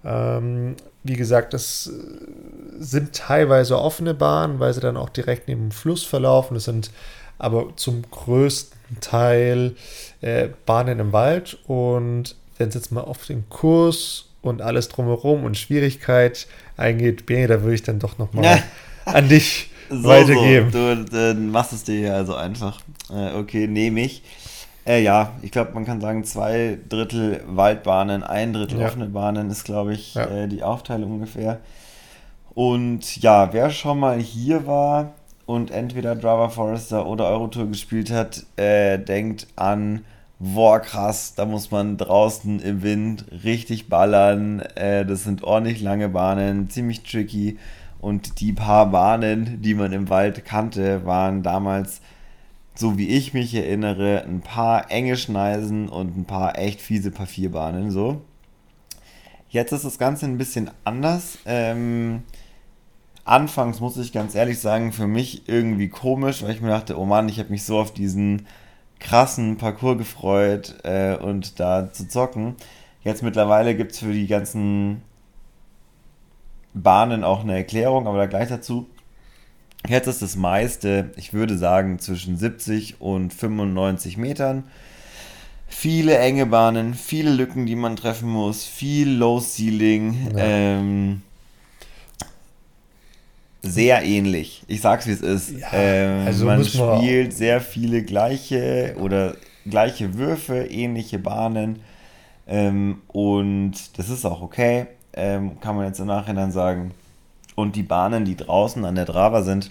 Ähm, 0.04 0.76
wie 1.02 1.16
gesagt, 1.16 1.54
das 1.54 1.88
äh, 1.88 2.78
sind 2.78 3.14
teilweise 3.14 3.78
offene 3.78 4.14
Bahnen, 4.14 4.60
weil 4.60 4.72
sie 4.72 4.80
dann 4.80 4.96
auch 4.96 5.08
direkt 5.08 5.48
neben 5.48 5.68
dem 5.68 5.70
Fluss 5.72 6.04
verlaufen. 6.04 6.54
Das 6.54 6.64
sind 6.64 6.90
aber 7.38 7.76
zum 7.76 8.02
größten 8.08 9.00
Teil 9.00 9.74
äh, 10.20 10.48
Bahnen 10.64 11.00
im 11.00 11.12
Wald. 11.12 11.58
Und 11.66 12.36
wenn 12.58 12.68
es 12.68 12.74
jetzt 12.74 12.92
mal 12.92 13.00
auf 13.00 13.26
den 13.26 13.48
Kurs 13.48 14.26
und 14.40 14.62
alles 14.62 14.88
drumherum 14.88 15.44
und 15.44 15.58
Schwierigkeit 15.58 16.46
eingeht, 16.76 17.26
Bene, 17.26 17.48
da 17.48 17.62
würde 17.62 17.74
ich 17.74 17.82
dann 17.82 17.98
doch 17.98 18.18
nochmal 18.18 18.62
an 19.04 19.28
dich 19.28 19.71
so, 19.92 20.08
weitergeben. 20.08 20.70
So. 20.70 20.94
Du, 20.94 21.34
du 21.34 21.40
machst 21.40 21.72
es 21.72 21.84
dir 21.84 22.00
ja 22.00 22.14
also 22.14 22.34
einfach. 22.34 22.80
Äh, 23.10 23.34
okay, 23.36 23.66
nehme 23.66 24.00
ich. 24.00 24.22
Äh, 24.86 25.02
ja, 25.02 25.32
ich 25.42 25.52
glaube, 25.52 25.72
man 25.74 25.84
kann 25.84 26.00
sagen, 26.00 26.24
zwei 26.24 26.78
Drittel 26.88 27.42
Waldbahnen, 27.46 28.22
ein 28.22 28.52
Drittel 28.52 28.80
ja. 28.80 28.86
offene 28.86 29.06
Bahnen 29.06 29.50
ist, 29.50 29.64
glaube 29.64 29.94
ich, 29.94 30.14
ja. 30.14 30.24
äh, 30.24 30.48
die 30.48 30.62
Aufteilung 30.62 31.12
ungefähr. 31.12 31.60
Und 32.54 33.16
ja, 33.22 33.52
wer 33.52 33.70
schon 33.70 34.00
mal 34.00 34.18
hier 34.18 34.66
war, 34.66 35.12
und 35.46 35.70
entweder 35.70 36.14
Driver 36.14 36.50
Forester 36.50 37.06
oder 37.06 37.28
Eurotour 37.28 37.66
gespielt 37.66 38.10
hat, 38.10 38.44
äh, 38.56 38.98
denkt 38.98 39.48
an, 39.56 40.04
boah 40.38 40.80
krass, 40.80 41.34
da 41.34 41.44
muss 41.44 41.70
man 41.70 41.96
draußen 41.96 42.60
im 42.60 42.82
Wind 42.82 43.26
richtig 43.44 43.88
ballern. 43.88 44.60
Äh, 44.60 45.04
das 45.04 45.24
sind 45.24 45.44
ordentlich 45.44 45.82
lange 45.82 46.08
Bahnen, 46.08 46.70
ziemlich 46.70 47.02
tricky. 47.02 47.58
Und 48.02 48.40
die 48.40 48.52
paar 48.52 48.90
Bahnen, 48.90 49.62
die 49.62 49.74
man 49.74 49.92
im 49.92 50.10
Wald 50.10 50.44
kannte, 50.44 51.06
waren 51.06 51.44
damals, 51.44 52.00
so 52.74 52.98
wie 52.98 53.08
ich 53.08 53.32
mich 53.32 53.54
erinnere, 53.54 54.24
ein 54.24 54.40
paar 54.40 54.90
enge 54.90 55.16
Schneisen 55.16 55.88
und 55.88 56.16
ein 56.16 56.24
paar 56.24 56.58
echt 56.58 56.80
fiese 56.80 57.12
Papierbahnen. 57.12 57.92
So. 57.92 58.20
Jetzt 59.48 59.70
ist 59.70 59.84
das 59.84 59.98
Ganze 59.98 60.26
ein 60.26 60.36
bisschen 60.36 60.68
anders. 60.82 61.38
Ähm, 61.46 62.24
anfangs, 63.24 63.78
muss 63.78 63.96
ich 63.96 64.12
ganz 64.12 64.34
ehrlich 64.34 64.58
sagen, 64.58 64.92
für 64.92 65.06
mich 65.06 65.48
irgendwie 65.48 65.88
komisch, 65.88 66.42
weil 66.42 66.50
ich 66.50 66.60
mir 66.60 66.70
dachte, 66.70 66.98
oh 66.98 67.04
Mann, 67.04 67.28
ich 67.28 67.38
habe 67.38 67.50
mich 67.50 67.62
so 67.62 67.78
auf 67.78 67.94
diesen 67.94 68.48
krassen 68.98 69.58
Parcours 69.58 69.98
gefreut 69.98 70.74
äh, 70.82 71.14
und 71.14 71.60
da 71.60 71.92
zu 71.92 72.08
zocken. 72.08 72.56
Jetzt 73.04 73.22
mittlerweile 73.22 73.76
gibt 73.76 73.92
es 73.92 74.00
für 74.00 74.12
die 74.12 74.26
ganzen 74.26 75.02
Bahnen 76.74 77.24
auch 77.24 77.40
eine 77.42 77.56
Erklärung, 77.56 78.06
aber 78.06 78.18
da 78.18 78.26
gleich 78.26 78.48
dazu. 78.48 78.86
Jetzt 79.88 80.06
ist 80.06 80.22
das 80.22 80.36
meiste, 80.36 81.10
ich 81.16 81.32
würde 81.32 81.58
sagen, 81.58 81.98
zwischen 81.98 82.36
70 82.36 83.00
und 83.00 83.32
95 83.32 84.16
Metern. 84.16 84.64
Viele 85.66 86.18
enge 86.18 86.46
Bahnen, 86.46 86.94
viele 86.94 87.30
Lücken, 87.30 87.66
die 87.66 87.74
man 87.74 87.96
treffen 87.96 88.28
muss, 88.28 88.64
viel 88.64 89.10
Low 89.10 89.40
Ceiling. 89.40 90.32
Ja. 90.36 90.44
Ähm, 90.44 91.22
sehr 93.62 94.04
ähnlich. 94.04 94.62
Ich 94.66 94.80
sag's 94.80 95.06
wie 95.06 95.12
es 95.12 95.20
ist. 95.20 95.50
Ja, 95.52 95.68
ähm, 95.72 96.26
also 96.26 96.44
man 96.46 96.64
spielt 96.64 97.32
sehr 97.32 97.60
viele 97.60 98.02
gleiche 98.02 98.94
oder 98.98 99.36
gleiche 99.66 100.14
Würfe, 100.14 100.66
ähnliche 100.66 101.18
Bahnen. 101.18 101.80
Ähm, 102.46 103.02
und 103.08 103.74
das 103.96 104.08
ist 104.08 104.24
auch 104.24 104.42
okay. 104.42 104.86
Ähm, 105.14 105.60
kann 105.60 105.76
man 105.76 105.86
jetzt 105.86 106.00
im 106.00 106.06
Nachhinein 106.06 106.52
sagen. 106.52 106.92
Und 107.54 107.76
die 107.76 107.82
Bahnen, 107.82 108.24
die 108.24 108.36
draußen 108.36 108.84
an 108.84 108.94
der 108.94 109.04
Drava 109.04 109.42
sind, 109.42 109.70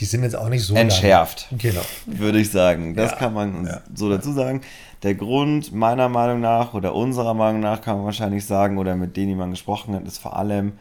die 0.00 0.04
sind 0.04 0.22
jetzt 0.22 0.36
auch 0.36 0.48
nicht 0.48 0.64
so 0.64 0.74
entschärft. 0.74 1.48
Lang. 1.50 1.60
Genau. 1.60 1.80
Würde 2.06 2.38
ich 2.38 2.50
sagen. 2.50 2.94
Das 2.94 3.12
ja, 3.12 3.16
kann 3.16 3.34
man 3.34 3.66
ja, 3.66 3.80
so 3.94 4.08
dazu 4.08 4.32
sagen. 4.32 4.62
Der 5.02 5.14
Grund 5.14 5.72
meiner 5.72 6.08
Meinung 6.08 6.40
nach 6.40 6.74
oder 6.74 6.94
unserer 6.94 7.34
Meinung 7.34 7.60
nach 7.60 7.82
kann 7.82 7.96
man 7.96 8.06
wahrscheinlich 8.06 8.46
sagen, 8.46 8.78
oder 8.78 8.96
mit 8.96 9.16
denen, 9.16 9.28
die 9.28 9.34
man 9.34 9.50
gesprochen 9.50 9.94
hat, 9.94 10.06
ist 10.06 10.18
vor 10.18 10.36
allem, 10.36 10.72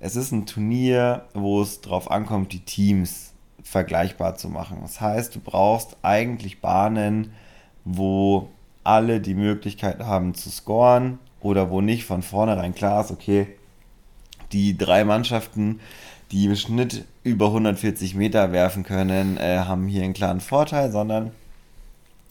es 0.00 0.16
ist 0.16 0.32
ein 0.32 0.46
Turnier, 0.46 1.24
wo 1.32 1.62
es 1.62 1.80
darauf 1.80 2.10
ankommt, 2.10 2.52
die 2.52 2.60
Teams 2.60 3.32
vergleichbar 3.62 4.36
zu 4.36 4.48
machen. 4.48 4.78
Das 4.82 5.00
heißt, 5.00 5.34
du 5.34 5.40
brauchst 5.40 5.96
eigentlich 6.02 6.60
Bahnen, 6.60 7.32
wo 7.84 8.48
alle 8.84 9.20
die 9.20 9.34
Möglichkeit 9.34 10.00
haben 10.00 10.34
zu 10.34 10.50
scoren 10.50 11.18
oder 11.40 11.70
wo 11.70 11.80
nicht 11.80 12.04
von 12.04 12.22
vornherein 12.22 12.74
klar 12.74 13.04
ist, 13.04 13.10
okay, 13.10 13.46
die 14.52 14.76
drei 14.76 15.04
Mannschaften, 15.04 15.80
die 16.32 16.46
im 16.46 16.56
Schnitt 16.56 17.04
über 17.22 17.46
140 17.46 18.14
Meter 18.14 18.52
werfen 18.52 18.82
können, 18.82 19.36
äh, 19.36 19.58
haben 19.58 19.86
hier 19.86 20.02
einen 20.04 20.14
klaren 20.14 20.40
Vorteil, 20.40 20.90
sondern 20.90 21.32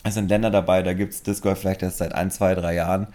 es 0.03 0.13
sind 0.13 0.29
Länder 0.29 0.51
dabei, 0.51 0.83
da 0.83 0.93
gibt 0.93 1.13
es 1.13 1.23
Disc 1.23 1.43
Golf 1.43 1.59
vielleicht 1.59 1.81
erst 1.81 1.97
seit 1.97 2.13
ein, 2.13 2.31
zwei, 2.31 2.55
drei 2.55 2.75
Jahren 2.75 3.07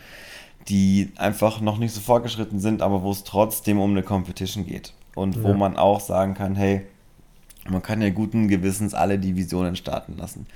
die 0.69 1.13
einfach 1.17 1.61
noch 1.61 1.79
nicht 1.79 1.95
so 1.95 2.01
fortgeschritten 2.01 2.61
sind, 2.61 2.83
aber 2.83 3.03
wo 3.03 3.11
es 3.11 3.25
trotzdem 3.25 3.81
um 3.81 3.91
eine 3.91 4.03
Competition 4.03 4.67
geht. 4.67 4.93
Und 5.15 5.43
wo 5.43 5.49
ja. 5.49 5.55
man 5.55 5.77
auch 5.77 6.01
sagen 6.01 6.35
kann, 6.35 6.55
hey, 6.55 6.87
man 7.69 7.83
kann 7.83 8.01
ja 8.01 8.11
guten 8.11 8.49
Gewissens 8.49 8.95
alle 8.95 9.19
Divisionen 9.19 9.77
starten 9.77 10.17
lassen. 10.17 10.47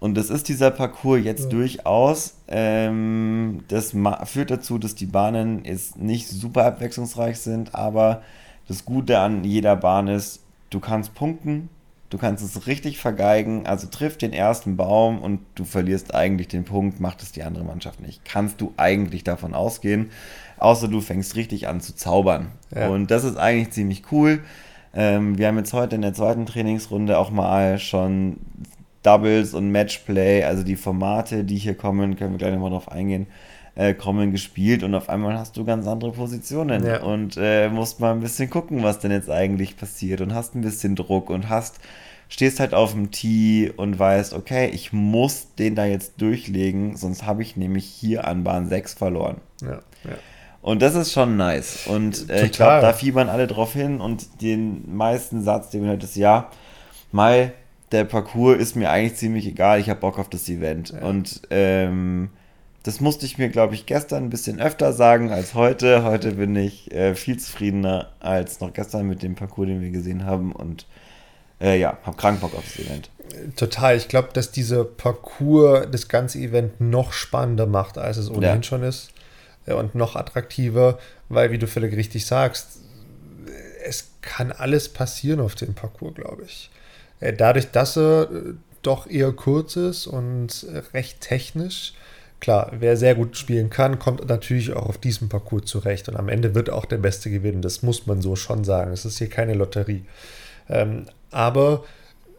Und 0.00 0.16
das 0.16 0.30
ist 0.30 0.48
dieser 0.48 0.70
Parcours 0.70 1.22
jetzt 1.22 1.44
ja. 1.44 1.50
durchaus. 1.50 2.34
Ähm, 2.48 3.64
das 3.68 3.94
führt 4.24 4.50
dazu, 4.50 4.78
dass 4.78 4.94
die 4.94 5.06
Bahnen 5.06 5.64
jetzt 5.64 5.98
nicht 5.98 6.28
super 6.28 6.64
abwechslungsreich 6.64 7.38
sind, 7.38 7.74
aber 7.74 8.22
das 8.68 8.84
Gute 8.84 9.18
an 9.18 9.44
jeder 9.44 9.76
Bahn 9.76 10.08
ist, 10.08 10.40
du 10.70 10.80
kannst 10.80 11.14
punkten, 11.14 11.68
Du 12.08 12.18
kannst 12.18 12.44
es 12.44 12.68
richtig 12.68 12.98
vergeigen, 12.98 13.66
also 13.66 13.88
triff 13.88 14.16
den 14.16 14.32
ersten 14.32 14.76
Baum 14.76 15.20
und 15.20 15.40
du 15.56 15.64
verlierst 15.64 16.14
eigentlich 16.14 16.46
den 16.46 16.64
Punkt, 16.64 17.00
macht 17.00 17.20
es 17.22 17.32
die 17.32 17.42
andere 17.42 17.64
Mannschaft 17.64 18.00
nicht. 18.00 18.24
Kannst 18.24 18.60
du 18.60 18.72
eigentlich 18.76 19.24
davon 19.24 19.54
ausgehen, 19.54 20.10
außer 20.58 20.86
du 20.86 21.00
fängst 21.00 21.34
richtig 21.34 21.66
an 21.66 21.80
zu 21.80 21.96
zaubern. 21.96 22.52
Ja. 22.72 22.88
Und 22.88 23.10
das 23.10 23.24
ist 23.24 23.36
eigentlich 23.36 23.70
ziemlich 23.70 24.04
cool. 24.12 24.40
Ähm, 24.96 25.36
wir 25.36 25.46
haben 25.48 25.58
jetzt 25.58 25.72
heute 25.74 25.94
in 25.96 26.02
der 26.02 26.14
zweiten 26.14 26.46
Trainingsrunde 26.46 27.18
auch 27.18 27.30
mal 27.30 27.78
schon 27.78 28.38
Doubles 29.02 29.54
und 29.54 29.70
Matchplay, 29.70 30.42
also 30.44 30.62
die 30.64 30.74
Formate, 30.76 31.44
die 31.44 31.58
hier 31.58 31.74
kommen, 31.74 32.16
können 32.16 32.32
wir 32.32 32.38
gleich 32.38 32.52
nochmal 32.54 32.70
drauf 32.70 32.90
eingehen, 32.90 33.26
äh, 33.74 33.92
kommen 33.94 34.32
gespielt 34.32 34.82
und 34.82 34.94
auf 34.94 35.08
einmal 35.10 35.38
hast 35.38 35.56
du 35.56 35.64
ganz 35.64 35.86
andere 35.86 36.12
Positionen 36.12 36.84
Ja. 36.84 37.02
und 37.02 37.36
äh, 37.38 37.68
musst 37.68 38.00
mal 38.00 38.12
ein 38.12 38.20
bisschen 38.20 38.48
gucken, 38.50 38.82
was 38.82 38.98
denn 38.98 39.10
jetzt 39.12 39.30
eigentlich 39.30 39.76
passiert 39.76 40.22
und 40.22 40.34
hast 40.34 40.54
ein 40.54 40.62
bisschen 40.62 40.96
Druck 40.96 41.30
und 41.30 41.48
hast 41.50 41.78
stehst 42.28 42.58
halt 42.58 42.74
auf 42.74 42.92
dem 42.92 43.12
Tee 43.12 43.70
und 43.76 43.98
weißt, 44.00 44.34
okay, 44.34 44.68
ich 44.72 44.92
muss 44.92 45.54
den 45.54 45.76
da 45.76 45.84
jetzt 45.84 46.20
durchlegen, 46.20 46.96
sonst 46.96 47.24
habe 47.24 47.42
ich 47.42 47.56
nämlich 47.56 47.84
hier 47.84 48.26
an 48.26 48.42
Bahn 48.42 48.68
6 48.68 48.94
verloren. 48.94 49.36
Ja, 49.62 49.74
ja. 50.04 50.16
Und 50.66 50.82
das 50.82 50.96
ist 50.96 51.12
schon 51.12 51.36
nice. 51.36 51.86
Und 51.86 52.28
äh, 52.28 52.46
ich 52.46 52.50
glaube, 52.50 52.80
da 52.80 52.92
fiebern 52.92 53.28
alle 53.28 53.46
drauf 53.46 53.72
hin 53.72 54.00
und 54.00 54.42
den 54.42 54.96
meisten 54.96 55.44
Satz, 55.44 55.70
den 55.70 55.82
man 55.82 55.90
hört, 55.90 56.02
ist 56.02 56.16
ja, 56.16 56.50
Mai, 57.12 57.52
der 57.92 58.02
Parcours 58.04 58.58
ist 58.58 58.74
mir 58.74 58.90
eigentlich 58.90 59.14
ziemlich 59.14 59.46
egal, 59.46 59.78
ich 59.78 59.88
habe 59.88 60.00
Bock 60.00 60.18
auf 60.18 60.28
das 60.28 60.48
Event. 60.48 60.90
Ja. 60.90 61.06
Und 61.06 61.42
ähm, 61.50 62.30
das 62.82 63.00
musste 63.00 63.26
ich 63.26 63.38
mir, 63.38 63.48
glaube 63.48 63.74
ich, 63.76 63.86
gestern 63.86 64.24
ein 64.24 64.30
bisschen 64.30 64.60
öfter 64.60 64.92
sagen 64.92 65.30
als 65.30 65.54
heute. 65.54 66.02
Heute 66.02 66.32
bin 66.32 66.56
ich 66.56 66.90
äh, 66.92 67.14
viel 67.14 67.38
zufriedener 67.38 68.08
als 68.18 68.58
noch 68.58 68.72
gestern 68.72 69.06
mit 69.06 69.22
dem 69.22 69.36
Parcours, 69.36 69.68
den 69.68 69.80
wir 69.80 69.90
gesehen 69.90 70.24
haben. 70.24 70.50
Und 70.50 70.86
äh, 71.60 71.78
ja, 71.78 71.96
habe 72.02 72.16
krank 72.16 72.40
Bock 72.40 72.56
auf 72.56 72.64
das 72.64 72.84
Event. 72.84 73.10
Total. 73.54 73.96
Ich 73.96 74.08
glaube, 74.08 74.30
dass 74.32 74.50
dieser 74.50 74.84
Parcours 74.84 75.86
das 75.92 76.08
ganze 76.08 76.40
Event 76.40 76.80
noch 76.80 77.12
spannender 77.12 77.66
macht, 77.66 77.98
als 77.98 78.16
es 78.16 78.28
ohnehin 78.28 78.56
Ja. 78.56 78.62
schon 78.64 78.82
ist. 78.82 79.12
Und 79.74 79.94
noch 79.94 80.16
attraktiver, 80.16 80.98
weil, 81.28 81.50
wie 81.50 81.58
du 81.58 81.66
völlig 81.66 81.96
richtig 81.96 82.26
sagst, 82.26 82.80
es 83.84 84.10
kann 84.22 84.52
alles 84.52 84.88
passieren 84.88 85.40
auf 85.40 85.54
dem 85.54 85.74
Parcours, 85.74 86.14
glaube 86.14 86.44
ich. 86.44 86.70
Äh, 87.20 87.32
Dadurch, 87.32 87.70
dass 87.70 87.96
er 87.96 88.30
äh, 88.30 88.54
doch 88.82 89.08
eher 89.08 89.32
kurz 89.32 89.76
ist 89.76 90.06
und 90.06 90.64
recht 90.94 91.20
technisch. 91.20 91.94
Klar, 92.38 92.70
wer 92.78 92.96
sehr 92.96 93.14
gut 93.14 93.36
spielen 93.36 93.70
kann, 93.70 93.98
kommt 93.98 94.28
natürlich 94.28 94.72
auch 94.72 94.88
auf 94.88 94.98
diesem 94.98 95.28
Parcours 95.28 95.64
zurecht. 95.64 96.08
Und 96.08 96.16
am 96.16 96.28
Ende 96.28 96.54
wird 96.54 96.70
auch 96.70 96.84
der 96.84 96.98
Beste 96.98 97.30
gewinnen. 97.30 97.62
Das 97.62 97.82
muss 97.82 98.06
man 98.06 98.20
so 98.20 98.36
schon 98.36 98.62
sagen. 98.62 98.92
Es 98.92 99.04
ist 99.04 99.18
hier 99.18 99.30
keine 99.30 99.54
Lotterie. 99.54 100.04
Ähm, 100.68 101.06
aber 101.30 101.84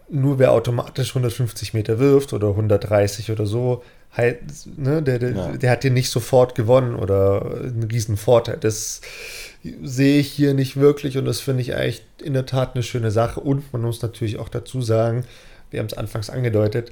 nur 0.09 0.39
wer 0.39 0.51
automatisch 0.51 1.09
150 1.09 1.73
Meter 1.73 1.99
wirft 1.99 2.31
oder 2.31 2.49
130 2.49 3.31
oder 3.31 3.45
so, 3.45 3.83
halt, 4.11 4.39
ne, 4.77 5.01
der, 5.01 5.19
der, 5.19 5.31
Ja. 5.31 5.57
der 5.57 5.71
hat 5.71 5.81
hier 5.83 5.91
nicht 5.91 6.09
sofort 6.09 6.55
gewonnen 6.55 6.95
oder 6.95 7.45
einen 7.61 7.83
riesen 7.91 8.17
Vorteil. 8.17 8.57
Das 8.59 9.01
sehe 9.83 10.19
ich 10.19 10.31
hier 10.31 10.53
nicht 10.53 10.77
wirklich 10.77 11.17
und 11.17 11.25
das 11.25 11.39
finde 11.39 11.61
ich 11.61 11.75
eigentlich 11.75 12.03
in 12.23 12.33
der 12.33 12.45
Tat 12.45 12.75
eine 12.75 12.83
schöne 12.83 13.11
Sache. 13.11 13.39
Und 13.39 13.71
man 13.73 13.81
muss 13.81 14.01
natürlich 14.01 14.37
auch 14.39 14.49
dazu 14.49 14.81
sagen, 14.81 15.25
wir 15.71 15.79
haben 15.79 15.87
es 15.87 15.93
anfangs 15.93 16.29
angedeutet, 16.29 16.91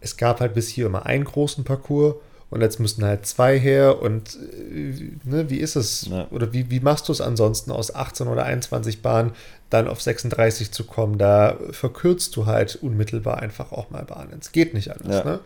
es 0.00 0.16
gab 0.16 0.40
halt 0.40 0.54
bis 0.54 0.68
hier 0.68 0.86
immer 0.86 1.06
einen 1.06 1.24
großen 1.24 1.64
Parcours 1.64 2.16
und 2.48 2.60
jetzt 2.60 2.78
müssen 2.78 3.04
halt 3.04 3.26
zwei 3.26 3.58
her 3.58 4.00
und 4.00 4.36
äh, 4.36 5.10
ne, 5.24 5.50
wie 5.50 5.58
ist 5.58 5.76
es? 5.76 6.06
Ja. 6.08 6.28
Oder 6.30 6.52
wie, 6.52 6.70
wie 6.70 6.80
machst 6.80 7.08
du 7.08 7.12
es 7.12 7.20
ansonsten 7.20 7.72
aus 7.72 7.94
18 7.94 8.28
oder 8.28 8.44
21 8.44 9.02
Bahnen 9.02 9.32
dann 9.68 9.88
auf 9.88 10.00
36 10.00 10.70
zu 10.70 10.84
kommen? 10.84 11.18
Da 11.18 11.56
verkürzt 11.72 12.36
du 12.36 12.46
halt 12.46 12.76
unmittelbar 12.76 13.38
einfach 13.38 13.72
auch 13.72 13.90
mal 13.90 14.04
Bahnen. 14.04 14.38
Es 14.40 14.52
geht 14.52 14.74
nicht 14.74 14.92
anders. 14.92 15.16
Ja. 15.16 15.24
Ne? 15.24 15.40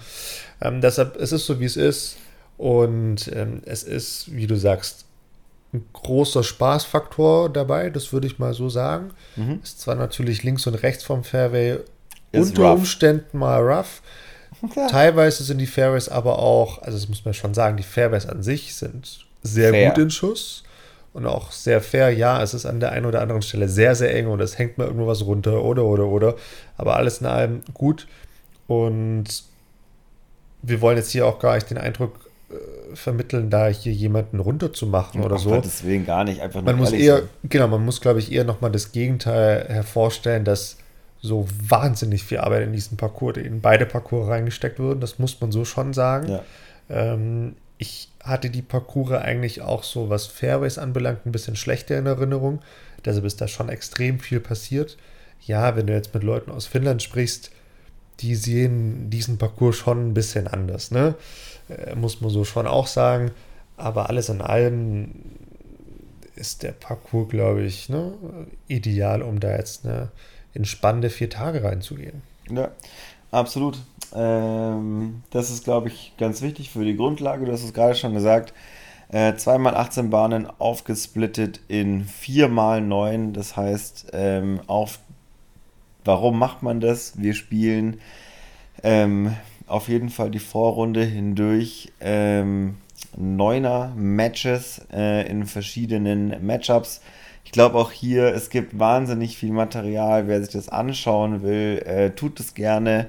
Ähm, 0.60 0.80
deshalb, 0.82 1.16
es 1.16 1.32
ist 1.32 1.46
so, 1.46 1.58
wie 1.58 1.64
es 1.64 1.76
ist 1.76 2.16
und 2.58 3.30
ähm, 3.34 3.62
es 3.64 3.82
ist, 3.82 4.34
wie 4.34 4.46
du 4.46 4.56
sagst, 4.56 5.06
ein 5.72 5.86
großer 5.92 6.42
Spaßfaktor 6.42 7.48
dabei, 7.48 7.90
das 7.90 8.12
würde 8.12 8.26
ich 8.26 8.38
mal 8.38 8.52
so 8.52 8.68
sagen. 8.68 9.12
Mhm. 9.36 9.60
Ist 9.62 9.80
zwar 9.80 9.94
natürlich 9.94 10.42
links 10.42 10.66
und 10.66 10.74
rechts 10.74 11.04
vom 11.04 11.24
Fairway 11.24 11.78
Ist 12.32 12.50
unter 12.50 12.62
rough. 12.64 12.80
Umständen 12.80 13.38
mal 13.38 13.62
rough. 13.62 14.02
Ja. 14.76 14.86
Teilweise 14.88 15.44
sind 15.44 15.58
die 15.58 15.66
Fairways 15.66 16.08
aber 16.08 16.38
auch, 16.38 16.82
also 16.82 16.98
das 16.98 17.08
muss 17.08 17.24
man 17.24 17.34
schon 17.34 17.54
sagen, 17.54 17.76
die 17.76 17.82
Fairways 17.82 18.26
an 18.26 18.42
sich 18.42 18.74
sind 18.74 19.26
sehr 19.42 19.70
Fair. 19.70 19.90
gut 19.90 19.98
in 19.98 20.10
Schuss 20.10 20.64
und 21.12 21.26
auch 21.26 21.50
sehr 21.50 21.80
fair. 21.80 22.10
Ja, 22.10 22.42
es 22.42 22.54
ist 22.54 22.66
an 22.66 22.80
der 22.80 22.92
einen 22.92 23.06
oder 23.06 23.22
anderen 23.22 23.42
Stelle 23.42 23.68
sehr, 23.68 23.94
sehr 23.94 24.14
eng 24.14 24.26
und 24.26 24.40
es 24.40 24.58
hängt 24.58 24.78
mal 24.78 24.86
irgendwo 24.86 25.06
was 25.06 25.24
runter 25.24 25.64
oder, 25.64 25.84
oder, 25.84 26.06
oder. 26.06 26.34
Aber 26.76 26.96
alles 26.96 27.20
in 27.20 27.26
allem 27.26 27.62
gut 27.74 28.06
und 28.66 29.24
wir 30.62 30.80
wollen 30.80 30.96
jetzt 30.98 31.10
hier 31.10 31.26
auch 31.26 31.38
gar 31.38 31.54
nicht 31.54 31.70
den 31.70 31.78
Eindruck 31.78 32.30
äh, 32.50 32.94
vermitteln, 32.94 33.50
da 33.50 33.68
hier 33.68 33.92
jemanden 33.92 34.40
runterzumachen 34.40 35.22
oder 35.22 35.36
Ach, 35.36 35.40
so. 35.40 35.62
Willen 35.84 36.04
gar 36.04 36.24
nicht. 36.24 36.40
Einfach 36.40 36.60
nur 36.60 36.64
Man 36.64 36.76
muss 36.76 36.92
eher, 36.92 37.18
sein. 37.18 37.28
genau, 37.44 37.68
man 37.68 37.84
muss, 37.84 38.00
glaube 38.00 38.18
ich, 38.18 38.30
eher 38.30 38.44
nochmal 38.44 38.70
das 38.70 38.92
Gegenteil 38.92 39.66
hervorstellen, 39.68 40.44
dass 40.44 40.76
so 41.22 41.46
wahnsinnig 41.68 42.24
viel 42.24 42.38
Arbeit 42.38 42.64
in 42.64 42.72
diesen 42.72 42.96
Parcours, 42.96 43.36
in 43.36 43.60
beide 43.60 43.86
Parcours 43.86 44.28
reingesteckt 44.28 44.78
wurden. 44.78 45.00
Das 45.00 45.18
muss 45.18 45.40
man 45.40 45.52
so 45.52 45.64
schon 45.64 45.92
sagen. 45.92 46.28
Ja. 46.28 46.44
Ähm, 46.88 47.56
ich 47.78 48.10
hatte 48.22 48.50
die 48.50 48.62
Parcours 48.62 49.12
eigentlich 49.12 49.62
auch 49.62 49.84
so, 49.84 50.10
was 50.10 50.26
Fairways 50.26 50.78
anbelangt, 50.78 51.26
ein 51.26 51.32
bisschen 51.32 51.56
schlechter 51.56 51.98
in 51.98 52.06
Erinnerung. 52.06 52.60
Deshalb 53.04 53.24
ist 53.24 53.40
da 53.40 53.48
schon 53.48 53.68
extrem 53.68 54.20
viel 54.20 54.40
passiert. 54.40 54.96
Ja, 55.40 55.76
wenn 55.76 55.86
du 55.86 55.94
jetzt 55.94 56.12
mit 56.12 56.22
Leuten 56.22 56.50
aus 56.50 56.66
Finnland 56.66 57.02
sprichst, 57.02 57.50
die 58.20 58.34
sehen 58.34 59.08
diesen 59.08 59.38
Parcours 59.38 59.76
schon 59.76 60.08
ein 60.10 60.14
bisschen 60.14 60.46
anders, 60.46 60.90
ne? 60.90 61.14
Äh, 61.68 61.94
muss 61.94 62.20
man 62.20 62.30
so 62.30 62.44
schon 62.44 62.66
auch 62.66 62.86
sagen. 62.86 63.30
Aber 63.76 64.10
alles 64.10 64.28
in 64.28 64.42
allem 64.42 65.12
ist 66.36 66.62
der 66.62 66.72
Parcours, 66.72 67.28
glaube 67.28 67.62
ich, 67.62 67.88
ne, 67.88 68.12
ideal, 68.68 69.22
um 69.22 69.40
da 69.40 69.56
jetzt 69.56 69.86
eine 69.86 70.10
entspannende 70.54 71.10
vier 71.10 71.30
Tage 71.30 71.62
reinzugehen. 71.62 72.22
Ja, 72.50 72.70
absolut. 73.30 73.78
Ähm, 74.14 75.22
das 75.30 75.50
ist, 75.50 75.64
glaube 75.64 75.88
ich, 75.88 76.12
ganz 76.18 76.42
wichtig 76.42 76.70
für 76.70 76.84
die 76.84 76.96
Grundlage. 76.96 77.46
Du 77.46 77.52
hast 77.52 77.64
es 77.64 77.72
gerade 77.72 77.94
schon 77.94 78.14
gesagt. 78.14 78.52
Äh, 79.08 79.34
zweimal 79.34 79.74
18 79.74 80.10
Bahnen 80.10 80.48
aufgesplittet 80.58 81.60
in 81.68 82.04
viermal 82.04 82.80
9. 82.80 83.32
Das 83.32 83.56
heißt, 83.56 84.08
ähm, 84.12 84.60
auf 84.66 85.00
warum 86.04 86.38
macht 86.38 86.62
man 86.62 86.80
das? 86.80 87.20
Wir 87.20 87.34
spielen 87.34 88.00
ähm, 88.82 89.36
auf 89.66 89.88
jeden 89.88 90.08
Fall 90.08 90.30
die 90.30 90.38
Vorrunde 90.38 91.04
hindurch 91.04 91.92
ähm, 92.00 92.76
neuner 93.16 93.92
Matches 93.96 94.82
äh, 94.92 95.28
in 95.28 95.46
verschiedenen 95.46 96.44
Matchups. 96.44 97.00
Ich 97.50 97.52
glaube 97.52 97.78
auch 97.78 97.90
hier, 97.90 98.32
es 98.32 98.48
gibt 98.48 98.78
wahnsinnig 98.78 99.36
viel 99.36 99.50
Material. 99.50 100.28
Wer 100.28 100.40
sich 100.40 100.52
das 100.52 100.68
anschauen 100.68 101.42
will, 101.42 101.82
äh, 101.84 102.10
tut 102.10 102.38
es 102.38 102.54
gerne. 102.54 103.08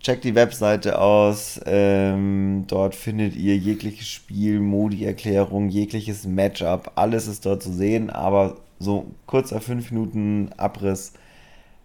Checkt 0.00 0.24
die 0.24 0.34
Webseite 0.34 0.98
aus. 0.98 1.60
Ähm, 1.66 2.64
dort 2.66 2.96
findet 2.96 3.36
ihr 3.36 3.56
jegliches 3.56 4.08
Spiel, 4.08 4.58
Modi-Erklärung, 4.58 5.68
jegliches 5.68 6.26
Matchup. 6.26 6.90
Alles 6.96 7.28
ist 7.28 7.46
dort 7.46 7.62
zu 7.62 7.72
sehen. 7.72 8.10
Aber 8.10 8.56
so 8.80 9.06
kurzer 9.26 9.60
5 9.60 9.92
Minuten 9.92 10.50
Abriss. 10.56 11.12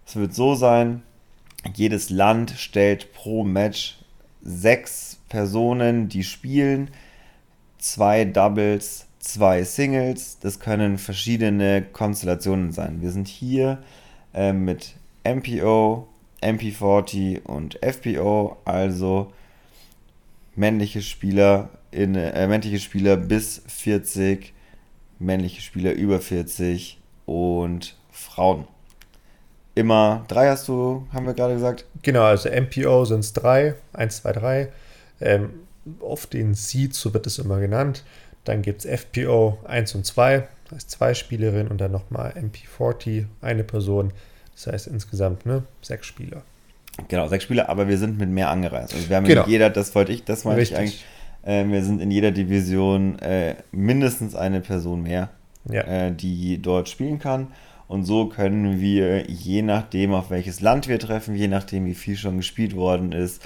Es 0.07 0.15
wird 0.15 0.33
so 0.33 0.55
sein, 0.55 1.03
jedes 1.75 2.09
Land 2.09 2.55
stellt 2.57 3.13
pro 3.13 3.43
Match 3.43 3.99
sechs 4.41 5.19
Personen, 5.29 6.09
die 6.09 6.23
spielen, 6.23 6.89
zwei 7.77 8.25
Doubles, 8.25 9.04
zwei 9.25 9.63
Singles. 9.63 10.39
Das 10.39 10.59
können 10.59 10.97
verschiedene 10.97 11.81
Konstellationen 11.81 12.71
sein. 12.71 13.01
Wir 13.01 13.11
sind 13.11 13.27
hier 13.27 13.79
äh, 14.33 14.53
mit 14.53 14.95
MPO, 15.23 16.07
MP40 16.41 17.43
und 17.43 17.79
FPO, 17.83 18.57
also 18.65 19.33
männliche 20.55 21.01
Spieler, 21.01 21.69
in, 21.91 22.15
äh, 22.15 22.47
männliche 22.47 22.79
Spieler 22.79 23.17
bis 23.17 23.61
40, 23.67 24.53
männliche 25.19 25.61
Spieler 25.61 25.93
über 25.93 26.19
40 26.19 26.99
und 27.25 27.97
Frauen. 28.11 28.67
Immer 29.73 30.23
drei 30.27 30.49
hast 30.49 30.67
du, 30.67 31.05
haben 31.11 31.25
wir 31.25 31.33
gerade 31.33 31.55
gesagt. 31.55 31.85
Genau, 32.01 32.23
also 32.23 32.49
MPO 32.49 33.05
sind 33.05 33.19
es 33.21 33.33
drei, 33.33 33.75
eins, 33.91 34.17
zwei, 34.17 34.31
drei. 34.31 34.71
Ähm, 35.19 35.49
auf 35.99 36.25
den 36.27 36.53
Seeds, 36.55 36.99
so 36.99 37.13
wird 37.13 37.27
es 37.27 37.39
immer 37.39 37.59
genannt. 37.59 38.03
Dann 38.45 38.62
gibt 38.62 38.86
es 38.86 39.01
FPO 39.01 39.60
1 39.65 39.95
und 39.95 40.05
2, 40.05 40.47
das 40.65 40.75
heißt 40.75 40.89
zwei 40.91 41.13
Spielerinnen 41.13 41.67
und 41.67 41.79
dann 41.81 41.91
nochmal 41.91 42.34
MP40, 42.34 43.25
eine 43.41 43.63
Person. 43.63 44.13
Das 44.53 44.67
heißt 44.67 44.88
insgesamt 44.88 45.45
ne, 45.45 45.63
sechs 45.81 46.08
Spieler. 46.08 46.43
Genau, 47.10 47.27
sechs 47.27 47.43
Spieler, 47.43 47.67
aber 47.67 47.88
wir 47.89 47.97
sind 47.97 48.17
mit 48.17 48.29
mehr 48.29 48.49
angereist. 48.49 48.93
Also 48.93 49.10
wir 49.10 49.17
haben 49.17 49.25
Genau. 49.25 49.43
in 49.43 49.49
jeder, 49.49 49.69
das 49.69 49.93
wollte 49.95 50.13
ich, 50.13 50.23
das 50.23 50.45
meinte 50.45 50.62
ich 50.62 50.77
eigentlich. 50.77 51.03
Äh, 51.43 51.65
wir 51.67 51.84
sind 51.84 52.01
in 52.01 52.10
jeder 52.10 52.31
Division 52.31 53.19
äh, 53.19 53.55
mindestens 53.71 54.34
eine 54.34 54.62
Person 54.62 55.03
mehr, 55.03 55.29
Ja, 55.69 55.81
äh, 55.81 56.12
die 56.13 56.62
dort 56.62 56.88
spielen 56.88 57.19
kann. 57.19 57.47
Und 57.88 58.03
so 58.05 58.27
können 58.27 58.79
wir, 58.79 59.29
je 59.29 59.62
nachdem, 59.62 60.13
auf 60.13 60.29
welches 60.31 60.62
Land 60.62 60.88
wir 60.88 60.97
treffen, 60.97 61.36
je 61.36 61.47
nachdem, 61.47 61.86
wie 61.86 61.93
viel 61.93 62.15
schon 62.15 62.38
gespielt 62.38 62.75
worden 62.75 63.12
ist, 63.12 63.43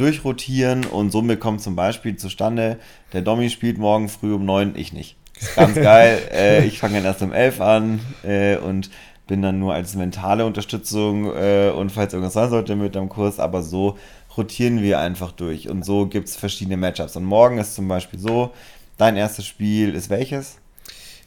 durchrotieren. 0.00 0.86
Und 0.86 1.12
somit 1.12 1.40
kommt 1.40 1.60
zum 1.60 1.76
Beispiel 1.76 2.16
zustande, 2.16 2.78
der 3.12 3.22
Domi 3.22 3.50
spielt 3.50 3.78
morgen 3.78 4.08
früh 4.08 4.34
um 4.34 4.44
neun, 4.44 4.74
ich 4.76 4.92
nicht. 4.92 5.16
Ist 5.40 5.56
ganz 5.56 5.74
geil. 5.80 6.18
äh, 6.32 6.64
ich 6.64 6.78
fange 6.78 6.94
dann 6.94 7.04
erst 7.04 7.22
um 7.22 7.32
elf 7.32 7.60
an 7.60 8.00
äh, 8.22 8.56
und 8.56 8.90
bin 9.26 9.42
dann 9.42 9.58
nur 9.58 9.74
als 9.74 9.94
mentale 9.94 10.44
Unterstützung 10.44 11.26
äh, 11.26 11.70
und 11.70 11.92
falls 11.92 12.12
irgendwas 12.12 12.32
sein 12.32 12.50
sollte 12.50 12.74
mit 12.74 12.96
am 12.96 13.08
Kurs, 13.08 13.38
aber 13.38 13.62
so 13.62 13.96
rotieren 14.36 14.82
wir 14.82 14.98
einfach 14.98 15.30
durch 15.30 15.68
und 15.68 15.84
so 15.84 16.06
gibt 16.06 16.28
es 16.28 16.36
verschiedene 16.36 16.76
Matchups. 16.76 17.14
Und 17.14 17.24
morgen 17.24 17.58
ist 17.58 17.76
zum 17.76 17.86
Beispiel 17.86 18.18
so, 18.18 18.52
Dein 19.00 19.16
erstes 19.16 19.46
Spiel 19.46 19.94
ist 19.94 20.10
welches? 20.10 20.58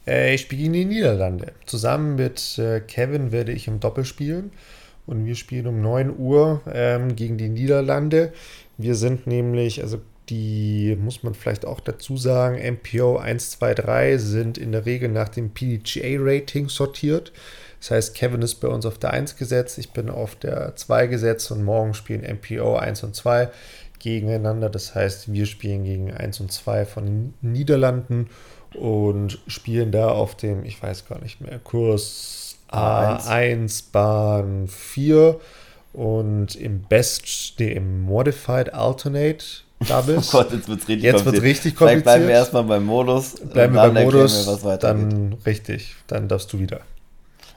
Äh, 0.05 0.35
ich 0.35 0.41
spiele 0.41 0.61
gegen 0.61 0.73
die 0.73 0.85
Niederlande. 0.85 1.53
Zusammen 1.65 2.13
mit 2.13 2.59
äh, 2.59 2.81
Kevin 2.81 3.31
werde 3.31 3.51
ich 3.51 3.67
im 3.67 3.79
Doppel 3.79 4.05
spielen. 4.05 4.51
Und 5.07 5.25
wir 5.25 5.33
spielen 5.33 5.65
um 5.65 5.81
9 5.81 6.15
Uhr 6.15 6.61
ähm, 6.71 7.15
gegen 7.15 7.39
die 7.39 7.49
Niederlande. 7.49 8.31
Wir 8.77 8.95
sind 8.95 9.27
nämlich, 9.27 9.81
also 9.81 9.99
die 10.29 10.97
muss 10.99 11.23
man 11.23 11.33
vielleicht 11.33 11.65
auch 11.65 11.79
dazu 11.79 12.17
sagen, 12.17 12.57
MPO 12.57 13.17
1, 13.17 13.51
2, 13.51 13.73
3 13.73 14.17
sind 14.17 14.57
in 14.57 14.71
der 14.71 14.85
Regel 14.85 15.09
nach 15.09 15.29
dem 15.29 15.53
PDGA-Rating 15.53 16.69
sortiert. 16.69 17.31
Das 17.79 17.91
heißt, 17.91 18.15
Kevin 18.15 18.41
ist 18.41 18.55
bei 18.55 18.69
uns 18.69 18.85
auf 18.85 18.97
der 18.97 19.11
1 19.11 19.35
gesetzt, 19.35 19.77
ich 19.77 19.91
bin 19.91 20.09
auf 20.09 20.35
der 20.35 20.75
2 20.75 21.07
gesetzt 21.07 21.51
und 21.51 21.63
morgen 21.63 21.93
spielen 21.93 22.21
MPO 22.21 22.77
1 22.77 23.03
und 23.03 23.15
2 23.15 23.49
gegeneinander. 23.99 24.69
Das 24.69 24.95
heißt, 24.95 25.33
wir 25.33 25.45
spielen 25.45 25.83
gegen 25.83 26.11
1 26.11 26.39
und 26.39 26.51
2 26.51 26.85
von 26.85 27.05
den 27.05 27.33
Niederlanden 27.41 28.29
und 28.73 29.39
spielen 29.47 29.91
da 29.91 30.09
auf 30.09 30.35
dem, 30.35 30.63
ich 30.63 30.81
weiß 30.81 31.07
gar 31.07 31.19
nicht 31.19 31.41
mehr, 31.41 31.59
Kurs 31.59 32.57
A1, 32.71 33.91
Bahn 33.91 34.67
4 34.67 35.39
und 35.93 36.55
im 36.55 36.81
Best, 36.81 37.53
nee, 37.59 37.71
im 37.71 38.01
Modified 38.01 38.73
Alternate 38.73 39.45
Doubles. 39.87 40.33
Oh 40.33 40.37
Gott, 40.37 40.51
jetzt 40.51 40.67
wird 40.67 40.81
es 40.81 40.87
richtig 40.87 41.03
Jetzt 41.03 41.25
wird's 41.25 41.41
richtig 41.41 41.75
kompliziert. 41.75 42.03
Vielleicht 42.03 42.03
bleiben 42.03 42.27
wir 42.27 42.33
erstmal 42.33 42.63
beim 42.63 42.85
Modus. 42.85 43.35
Bleiben 43.35 43.73
wir 43.73 43.83
dann 43.83 43.93
beim 43.93 44.03
Modus, 44.05 44.47
wir, 44.47 44.63
was 44.63 44.79
dann 44.79 45.33
richtig, 45.45 45.95
dann 46.07 46.27
darfst 46.27 46.51
du 46.53 46.59
wieder. 46.59 46.81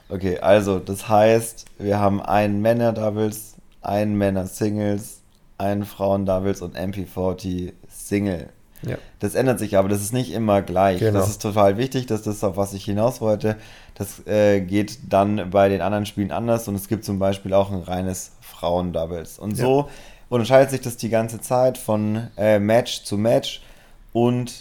Okay, 0.09 0.39
also 0.39 0.79
das 0.79 1.09
heißt, 1.09 1.65
wir 1.79 1.99
haben 1.99 2.21
einen 2.21 2.61
Männer-Doubles, 2.61 3.55
einen 3.81 4.17
Männer-Singles, 4.17 5.21
einen 5.57 5.85
Frauen-Doubles 5.85 6.61
und 6.61 6.77
MP40 6.77 7.73
Single. 7.89 8.49
Ja. 8.83 8.97
Das 9.19 9.33
ändert 9.35 9.59
sich 9.59 9.75
aber, 9.77 9.89
das 9.89 10.01
ist 10.01 10.13
nicht 10.13 10.31
immer 10.31 10.61
gleich. 10.61 10.99
Genau. 10.99 11.19
Das 11.19 11.29
ist 11.29 11.41
total 11.41 11.77
wichtig, 11.77 12.05
dass 12.05 12.21
das, 12.21 12.43
auf 12.43 12.57
was 12.57 12.73
ich 12.73 12.85
hinaus 12.85 13.21
wollte, 13.21 13.55
das 13.95 14.25
äh, 14.27 14.61
geht 14.61 14.99
dann 15.09 15.49
bei 15.49 15.69
den 15.69 15.81
anderen 15.81 16.05
Spielen 16.05 16.31
anders 16.31 16.67
und 16.67 16.75
es 16.75 16.87
gibt 16.87 17.03
zum 17.03 17.17
Beispiel 17.19 17.53
auch 17.53 17.71
ein 17.71 17.81
reines 17.81 18.31
Frauen-Doubles. 18.41 19.39
Und 19.39 19.57
Ja. 19.57 19.65
so 19.65 19.89
unterscheidet 20.29 20.71
sich 20.71 20.81
das 20.81 20.97
die 20.97 21.09
ganze 21.09 21.41
Zeit 21.41 21.77
von 21.77 22.27
äh, 22.37 22.59
Match 22.59 23.03
zu 23.03 23.17
Match 23.17 23.61
und 24.13 24.53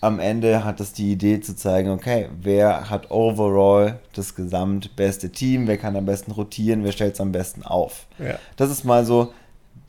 am 0.00 0.18
Ende 0.20 0.64
hat 0.64 0.80
es 0.80 0.92
die 0.92 1.10
Idee 1.12 1.40
zu 1.40 1.56
zeigen, 1.56 1.88
okay, 1.90 2.28
wer 2.42 2.90
hat 2.90 3.10
overall 3.10 3.98
das 4.12 4.34
gesamtbeste 4.34 5.30
Team, 5.30 5.66
wer 5.66 5.78
kann 5.78 5.96
am 5.96 6.04
besten 6.04 6.30
rotieren, 6.32 6.84
wer 6.84 6.92
stellt 6.92 7.14
es 7.14 7.20
am 7.22 7.32
besten 7.32 7.62
auf. 7.62 8.06
Ja. 8.18 8.34
Das 8.56 8.70
ist 8.70 8.84
mal 8.84 9.06
so 9.06 9.32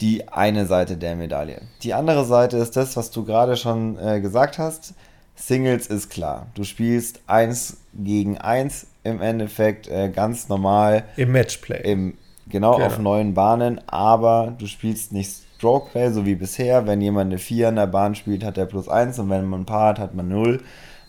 die 0.01 0.27
eine 0.27 0.65
Seite 0.65 0.97
der 0.97 1.15
Medaille. 1.15 1.61
Die 1.83 1.93
andere 1.93 2.25
Seite 2.25 2.57
ist 2.57 2.75
das, 2.75 2.97
was 2.97 3.11
du 3.11 3.23
gerade 3.23 3.55
schon 3.55 3.97
äh, 3.97 4.19
gesagt 4.21 4.57
hast. 4.59 4.93
Singles 5.35 5.87
ist 5.87 6.09
klar. 6.09 6.47
Du 6.55 6.63
spielst 6.63 7.21
eins 7.27 7.77
gegen 7.93 8.37
eins 8.37 8.87
im 9.03 9.21
Endeffekt 9.21 9.87
äh, 9.87 10.09
ganz 10.09 10.49
normal 10.49 11.03
Im 11.17 11.31
Matchplay. 11.31 11.81
im, 11.91 12.17
genau, 12.47 12.75
Genau. 12.75 12.85
auf 12.87 12.99
neuen 12.99 13.33
Bahnen, 13.33 13.81
aber 13.87 14.53
du 14.57 14.65
spielst 14.67 15.11
nicht 15.11 15.31
Strokeplay, 15.57 16.11
so 16.11 16.25
wie 16.25 16.35
bisher. 16.35 16.85
Wenn 16.87 17.01
jemand 17.01 17.31
eine 17.31 17.37
4 17.37 17.69
an 17.69 17.75
der 17.77 17.87
Bahn 17.87 18.15
spielt, 18.15 18.43
hat 18.43 18.57
er 18.57 18.65
plus 18.65 18.89
1 18.89 19.19
und 19.19 19.29
wenn 19.29 19.45
man 19.45 19.61
ein 19.61 19.65
Paar 19.65 19.89
hat, 19.89 19.99
hat 19.99 20.13
man 20.15 20.27
0, 20.27 20.61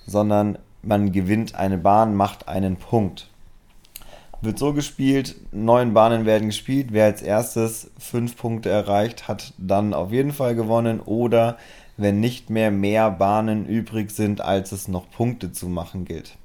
sondern 0.07 0.59
man 0.83 1.11
gewinnt 1.13 1.55
eine 1.57 1.79
Bahn, 1.79 2.15
macht 2.15 2.49
einen 2.49 2.77
Punkt. 2.77 3.29
Wird 4.43 4.59
so 4.59 4.73
gespielt, 4.73 5.37
neun 5.53 5.95
Bahnen 5.95 6.27
werden 6.27 6.49
gespielt. 6.49 6.89
Wer 6.91 7.07
als 7.07 7.23
erstes 7.23 7.91
fünf 7.99 8.37
Punkte 8.37 8.69
erreicht, 8.69 9.29
hat 9.29 9.55
dann 9.59 9.95
auf 9.95 10.13
jeden 10.13 10.33
Fall 10.33 10.55
gewonnen. 10.55 11.01
Oder 11.01 11.57
wenn 11.97 12.21
nicht 12.21 12.51
mehr 12.51 12.71
mehr 12.71 13.11
Bahnen 13.11 13.67
übrig 13.67 14.11
sind, 14.11 14.41
als 14.41 14.73
es 14.73 14.89
noch 14.89 15.11
Punkte 15.11 15.53
zu 15.53 15.69
machen 15.69 16.05
gilt. 16.05 16.37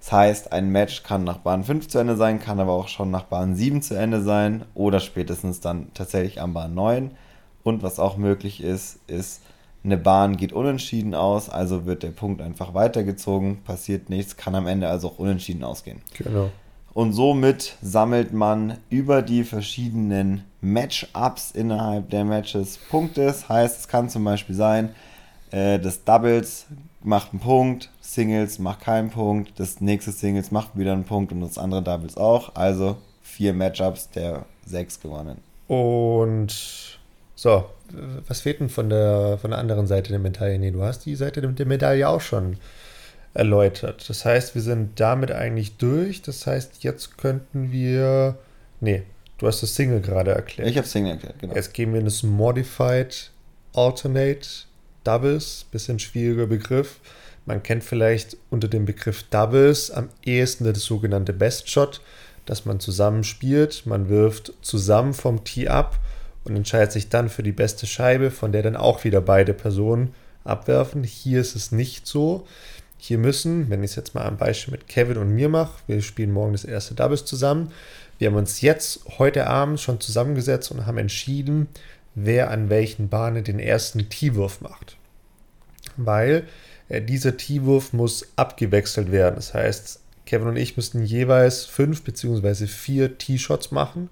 Das 0.00 0.12
heißt, 0.12 0.52
ein 0.52 0.70
Match 0.70 1.04
kann 1.04 1.22
nach 1.22 1.38
Bahn 1.38 1.62
5 1.62 1.86
zu 1.86 1.98
Ende 1.98 2.16
sein, 2.16 2.40
kann 2.40 2.58
aber 2.58 2.72
auch 2.72 2.88
schon 2.88 3.10
nach 3.10 3.22
Bahn 3.22 3.54
7 3.54 3.82
zu 3.82 3.94
Ende 3.94 4.20
sein 4.20 4.64
oder 4.74 4.98
spätestens 4.98 5.60
dann 5.60 5.94
tatsächlich 5.94 6.40
am 6.40 6.54
Bahn 6.54 6.74
9. 6.74 7.12
Und 7.62 7.84
was 7.84 8.00
auch 8.00 8.16
möglich 8.16 8.62
ist, 8.62 8.98
ist, 9.06 9.42
eine 9.84 9.96
Bahn 9.96 10.36
geht 10.36 10.52
unentschieden 10.52 11.14
aus, 11.14 11.48
also 11.48 11.86
wird 11.86 12.02
der 12.02 12.10
Punkt 12.10 12.40
einfach 12.40 12.74
weitergezogen, 12.74 13.62
passiert 13.62 14.10
nichts, 14.10 14.36
kann 14.36 14.54
am 14.54 14.66
Ende 14.66 14.88
also 14.88 15.08
auch 15.08 15.18
unentschieden 15.18 15.64
ausgehen. 15.64 16.02
Genau. 16.18 16.50
Und 16.94 17.12
somit 17.14 17.76
sammelt 17.80 18.32
man 18.32 18.76
über 18.90 19.22
die 19.22 19.44
verschiedenen 19.44 20.44
Matchups 20.60 21.50
innerhalb 21.52 22.10
der 22.10 22.24
Matches 22.24 22.78
Punkte. 22.90 23.24
Das 23.24 23.48
heißt, 23.48 23.80
es 23.80 23.88
kann 23.88 24.10
zum 24.10 24.24
Beispiel 24.24 24.54
sein, 24.54 24.90
äh, 25.50 25.78
das 25.78 26.04
Doubles 26.04 26.66
macht 27.02 27.32
einen 27.32 27.40
Punkt, 27.40 27.90
Singles 28.00 28.58
macht 28.58 28.80
keinen 28.82 29.10
Punkt, 29.10 29.58
das 29.58 29.80
nächste 29.80 30.12
Singles 30.12 30.50
macht 30.50 30.76
wieder 30.78 30.92
einen 30.92 31.04
Punkt 31.04 31.32
und 31.32 31.40
das 31.40 31.58
andere 31.58 31.82
Doubles 31.82 32.16
auch. 32.16 32.54
Also 32.54 32.96
vier 33.22 33.54
Matchups 33.54 34.10
der 34.10 34.44
sechs 34.66 35.00
gewonnen. 35.00 35.38
Und 35.68 36.98
so, 37.34 37.64
was 38.28 38.42
fehlt 38.42 38.60
denn 38.60 38.68
von 38.68 38.90
der, 38.90 39.38
von 39.38 39.50
der 39.50 39.58
anderen 39.58 39.86
Seite 39.86 40.10
der 40.10 40.18
Medaille? 40.18 40.58
Nee, 40.58 40.70
du 40.70 40.82
hast 40.82 41.06
die 41.06 41.16
Seite 41.16 41.40
der- 41.40 41.50
der 41.50 41.66
Medaille 41.66 42.06
auch 42.08 42.20
schon 42.20 42.58
erläutert. 43.34 44.08
Das 44.08 44.24
heißt, 44.24 44.54
wir 44.54 44.62
sind 44.62 45.00
damit 45.00 45.30
eigentlich 45.32 45.76
durch. 45.76 46.22
Das 46.22 46.46
heißt, 46.46 46.82
jetzt 46.82 47.18
könnten 47.18 47.72
wir. 47.72 48.38
Nee, 48.80 49.02
du 49.38 49.46
hast 49.46 49.62
das 49.62 49.74
Single 49.74 50.00
gerade 50.00 50.32
erklärt. 50.32 50.68
Ich 50.68 50.76
habe 50.76 50.86
Single 50.86 51.12
erklärt, 51.12 51.38
genau. 51.38 51.54
Jetzt 51.54 51.72
gehen 51.74 51.92
wir 51.92 52.00
in 52.00 52.04
das 52.04 52.22
Modified 52.22 53.30
Alternate 53.74 54.48
Doubles. 55.04 55.66
Bisschen 55.70 55.98
schwieriger 55.98 56.46
Begriff. 56.46 57.00
Man 57.44 57.62
kennt 57.62 57.82
vielleicht 57.82 58.36
unter 58.50 58.68
dem 58.68 58.84
Begriff 58.84 59.24
Doubles 59.24 59.90
am 59.90 60.10
ehesten 60.24 60.64
das 60.64 60.82
sogenannte 60.82 61.32
Best 61.32 61.70
Shot, 61.70 62.00
dass 62.44 62.66
man 62.66 62.78
zusammen 62.78 63.24
spielt. 63.24 63.84
Man 63.86 64.08
wirft 64.08 64.52
zusammen 64.62 65.12
vom 65.12 65.42
Tee 65.42 65.68
ab 65.68 65.98
und 66.44 66.54
entscheidet 66.54 66.92
sich 66.92 67.08
dann 67.08 67.28
für 67.28 67.42
die 67.42 67.52
beste 67.52 67.86
Scheibe, 67.86 68.30
von 68.30 68.52
der 68.52 68.62
dann 68.62 68.76
auch 68.76 69.04
wieder 69.04 69.20
beide 69.20 69.54
Personen 69.54 70.14
abwerfen. 70.44 71.02
Hier 71.02 71.40
ist 71.40 71.56
es 71.56 71.72
nicht 71.72 72.06
so. 72.06 72.46
Hier 73.04 73.18
müssen, 73.18 73.68
wenn 73.68 73.82
ich 73.82 73.90
es 73.90 73.96
jetzt 73.96 74.14
mal 74.14 74.22
am 74.22 74.36
Beispiel 74.36 74.70
mit 74.70 74.86
Kevin 74.86 75.16
und 75.16 75.34
mir 75.34 75.48
mache, 75.48 75.72
wir 75.88 76.00
spielen 76.02 76.30
morgen 76.30 76.52
das 76.52 76.64
erste 76.64 76.94
Doubles 76.94 77.24
zusammen. 77.24 77.72
Wir 78.20 78.28
haben 78.28 78.36
uns 78.36 78.60
jetzt 78.60 79.00
heute 79.18 79.48
Abend 79.48 79.80
schon 79.80 79.98
zusammengesetzt 79.98 80.70
und 80.70 80.86
haben 80.86 80.98
entschieden, 80.98 81.66
wer 82.14 82.52
an 82.52 82.70
welchen 82.70 83.08
Bahnen 83.08 83.42
den 83.42 83.58
ersten 83.58 84.08
Tee-Wurf 84.08 84.60
macht. 84.60 84.98
Weil 85.96 86.44
äh, 86.88 87.02
dieser 87.02 87.36
Tee-Wurf 87.36 87.92
muss 87.92 88.28
abgewechselt 88.36 89.10
werden. 89.10 89.34
Das 89.34 89.52
heißt, 89.52 89.98
Kevin 90.24 90.46
und 90.46 90.56
ich 90.56 90.76
müssten 90.76 91.02
jeweils 91.02 91.64
fünf 91.64 92.04
bzw. 92.04 92.68
vier 92.68 93.18
Tee-Shots 93.18 93.72
machen, 93.72 94.10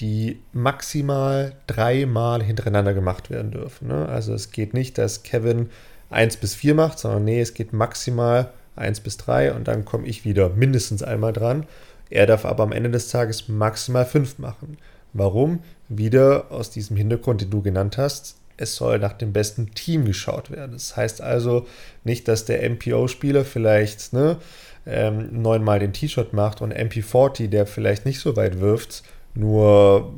die 0.00 0.38
maximal 0.52 1.54
dreimal 1.66 2.42
hintereinander 2.42 2.92
gemacht 2.92 3.30
werden 3.30 3.52
dürfen. 3.52 3.88
Ne? 3.88 4.06
Also 4.06 4.34
es 4.34 4.50
geht 4.50 4.74
nicht, 4.74 4.98
dass 4.98 5.22
Kevin 5.22 5.70
1 6.10 6.38
bis 6.38 6.54
4 6.54 6.74
macht, 6.74 6.98
sondern 6.98 7.24
nee, 7.24 7.40
es 7.40 7.54
geht 7.54 7.72
maximal 7.72 8.52
1 8.76 9.00
bis 9.00 9.16
3 9.18 9.52
und 9.52 9.68
dann 9.68 9.84
komme 9.84 10.06
ich 10.06 10.24
wieder 10.24 10.48
mindestens 10.50 11.02
einmal 11.02 11.32
dran. 11.32 11.66
Er 12.10 12.26
darf 12.26 12.44
aber 12.44 12.62
am 12.62 12.72
Ende 12.72 12.90
des 12.90 13.08
Tages 13.08 13.48
maximal 13.48 14.06
5 14.06 14.38
machen. 14.38 14.78
Warum? 15.12 15.60
Wieder 15.88 16.50
aus 16.50 16.70
diesem 16.70 16.96
Hintergrund, 16.96 17.40
den 17.40 17.50
du 17.50 17.62
genannt 17.62 17.98
hast. 17.98 18.36
Es 18.56 18.74
soll 18.74 18.98
nach 18.98 19.12
dem 19.12 19.32
besten 19.32 19.74
Team 19.74 20.04
geschaut 20.04 20.50
werden. 20.50 20.72
Das 20.72 20.96
heißt 20.96 21.20
also 21.20 21.66
nicht, 22.04 22.26
dass 22.28 22.44
der 22.44 22.68
MPO-Spieler 22.68 23.44
vielleicht 23.44 24.12
ne, 24.12 24.38
ähm, 24.86 25.42
neunmal 25.42 25.78
den 25.78 25.92
T-Shirt 25.92 26.32
macht 26.32 26.60
und 26.60 26.74
MP40, 26.74 27.48
der 27.48 27.66
vielleicht 27.66 28.04
nicht 28.04 28.20
so 28.20 28.36
weit 28.36 28.60
wirft, 28.60 29.04
nur, 29.34 30.12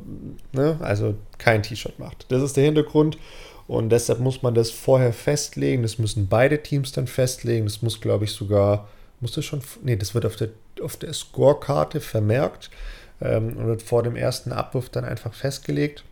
ne, 0.53 0.77
also 0.79 1.15
kein 1.37 1.61
T-Shirt 1.61 1.99
macht. 1.99 2.25
Das 2.29 2.41
ist 2.41 2.57
der 2.57 2.65
Hintergrund. 2.65 3.17
Und 3.71 3.87
deshalb 3.87 4.19
muss 4.19 4.41
man 4.41 4.53
das 4.53 4.69
vorher 4.69 5.13
festlegen. 5.13 5.81
Das 5.81 5.97
müssen 5.97 6.27
beide 6.27 6.61
Teams 6.61 6.91
dann 6.91 7.07
festlegen. 7.07 7.63
Das 7.63 7.81
muss, 7.81 8.01
glaube 8.01 8.25
ich, 8.25 8.33
sogar, 8.33 8.89
muss 9.21 9.31
das 9.31 9.45
schon, 9.45 9.61
nee, 9.81 9.95
das 9.95 10.13
wird 10.13 10.25
auf 10.25 10.35
der, 10.35 10.49
auf 10.81 10.97
der 10.97 11.13
Scorekarte 11.13 12.01
vermerkt 12.01 12.69
ähm, 13.21 13.55
und 13.55 13.67
wird 13.67 13.81
vor 13.81 14.03
dem 14.03 14.17
ersten 14.17 14.51
Abwurf 14.51 14.89
dann 14.89 15.05
einfach 15.05 15.33
festgelegt. 15.33 16.03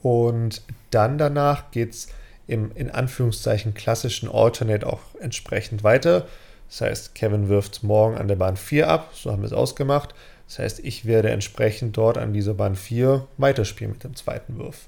Und 0.00 0.62
dann 0.92 1.18
danach 1.18 1.70
geht 1.72 1.90
es 1.90 2.08
im 2.46 2.72
in 2.74 2.90
Anführungszeichen 2.90 3.74
klassischen 3.74 4.30
Alternate 4.30 4.86
auch 4.86 5.02
entsprechend 5.20 5.84
weiter. 5.84 6.26
Das 6.70 6.80
heißt, 6.80 7.14
Kevin 7.14 7.50
wirft 7.50 7.82
morgen 7.82 8.16
an 8.16 8.28
der 8.28 8.36
Bahn 8.36 8.56
4 8.56 8.88
ab, 8.88 9.10
so 9.12 9.30
haben 9.30 9.42
wir 9.42 9.46
es 9.46 9.52
ausgemacht. 9.52 10.14
Das 10.48 10.58
heißt, 10.60 10.80
ich 10.80 11.04
werde 11.04 11.28
entsprechend 11.28 11.98
dort 11.98 12.16
an 12.16 12.32
dieser 12.32 12.54
Bahn 12.54 12.76
4 12.76 13.26
weiterspielen 13.36 13.92
mit 13.92 14.04
dem 14.04 14.16
zweiten 14.16 14.58
Wurf. 14.58 14.86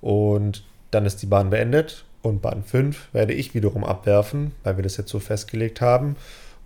Und 0.00 0.64
dann 0.94 1.06
ist 1.06 1.22
die 1.22 1.26
Bahn 1.26 1.50
beendet 1.50 2.04
und 2.22 2.40
Bahn 2.42 2.62
5 2.62 3.08
werde 3.12 3.32
ich 3.34 3.54
wiederum 3.54 3.84
abwerfen, 3.84 4.52
weil 4.62 4.76
wir 4.76 4.82
das 4.82 4.96
jetzt 4.96 5.10
so 5.10 5.18
festgelegt 5.20 5.80
haben. 5.80 6.16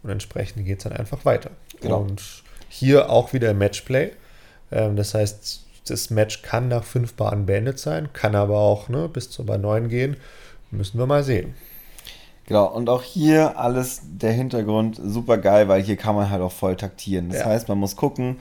Und 0.03 0.11
entsprechend 0.11 0.65
geht 0.65 0.79
es 0.79 0.85
dann 0.85 0.93
einfach 0.93 1.25
weiter. 1.25 1.51
Genau. 1.81 2.01
Und 2.03 2.23
hier 2.69 3.11
auch 3.11 3.33
wieder 3.33 3.53
Matchplay. 3.55 4.11
Ähm, 4.71 4.95
das 4.97 5.15
heißt, 5.15 5.65
das 5.89 6.11
Match 6.11 6.43
kann 6.43 6.69
nach 6.69 6.85
fünf 6.85 7.15
Bahnen 7.15 7.47
beendet 7.47 7.79
sein, 7.79 8.13
kann 8.13 8.35
aber 8.37 8.59
auch 8.59 8.89
ne, 8.89 9.09
bis 9.09 9.31
zur 9.31 9.47
Bahn 9.47 9.63
9 9.63 9.89
gehen. 9.89 10.17
Müssen 10.71 10.99
wir 10.99 11.07
mal 11.07 11.25
sehen. 11.25 11.55
Genau, 12.47 12.67
und 12.67 12.89
auch 12.89 13.03
hier 13.03 13.59
alles 13.59 14.01
der 14.05 14.33
Hintergrund 14.33 14.99
super 15.03 15.37
geil, 15.39 15.69
weil 15.69 15.83
hier 15.83 15.97
kann 15.97 16.15
man 16.15 16.31
halt 16.31 16.41
auch 16.41 16.53
voll 16.53 16.77
taktieren. 16.77 17.29
Das 17.31 17.41
Ja. 17.41 17.47
heißt, 17.47 17.69
man 17.69 17.79
muss 17.79 17.97
gucken, 17.97 18.39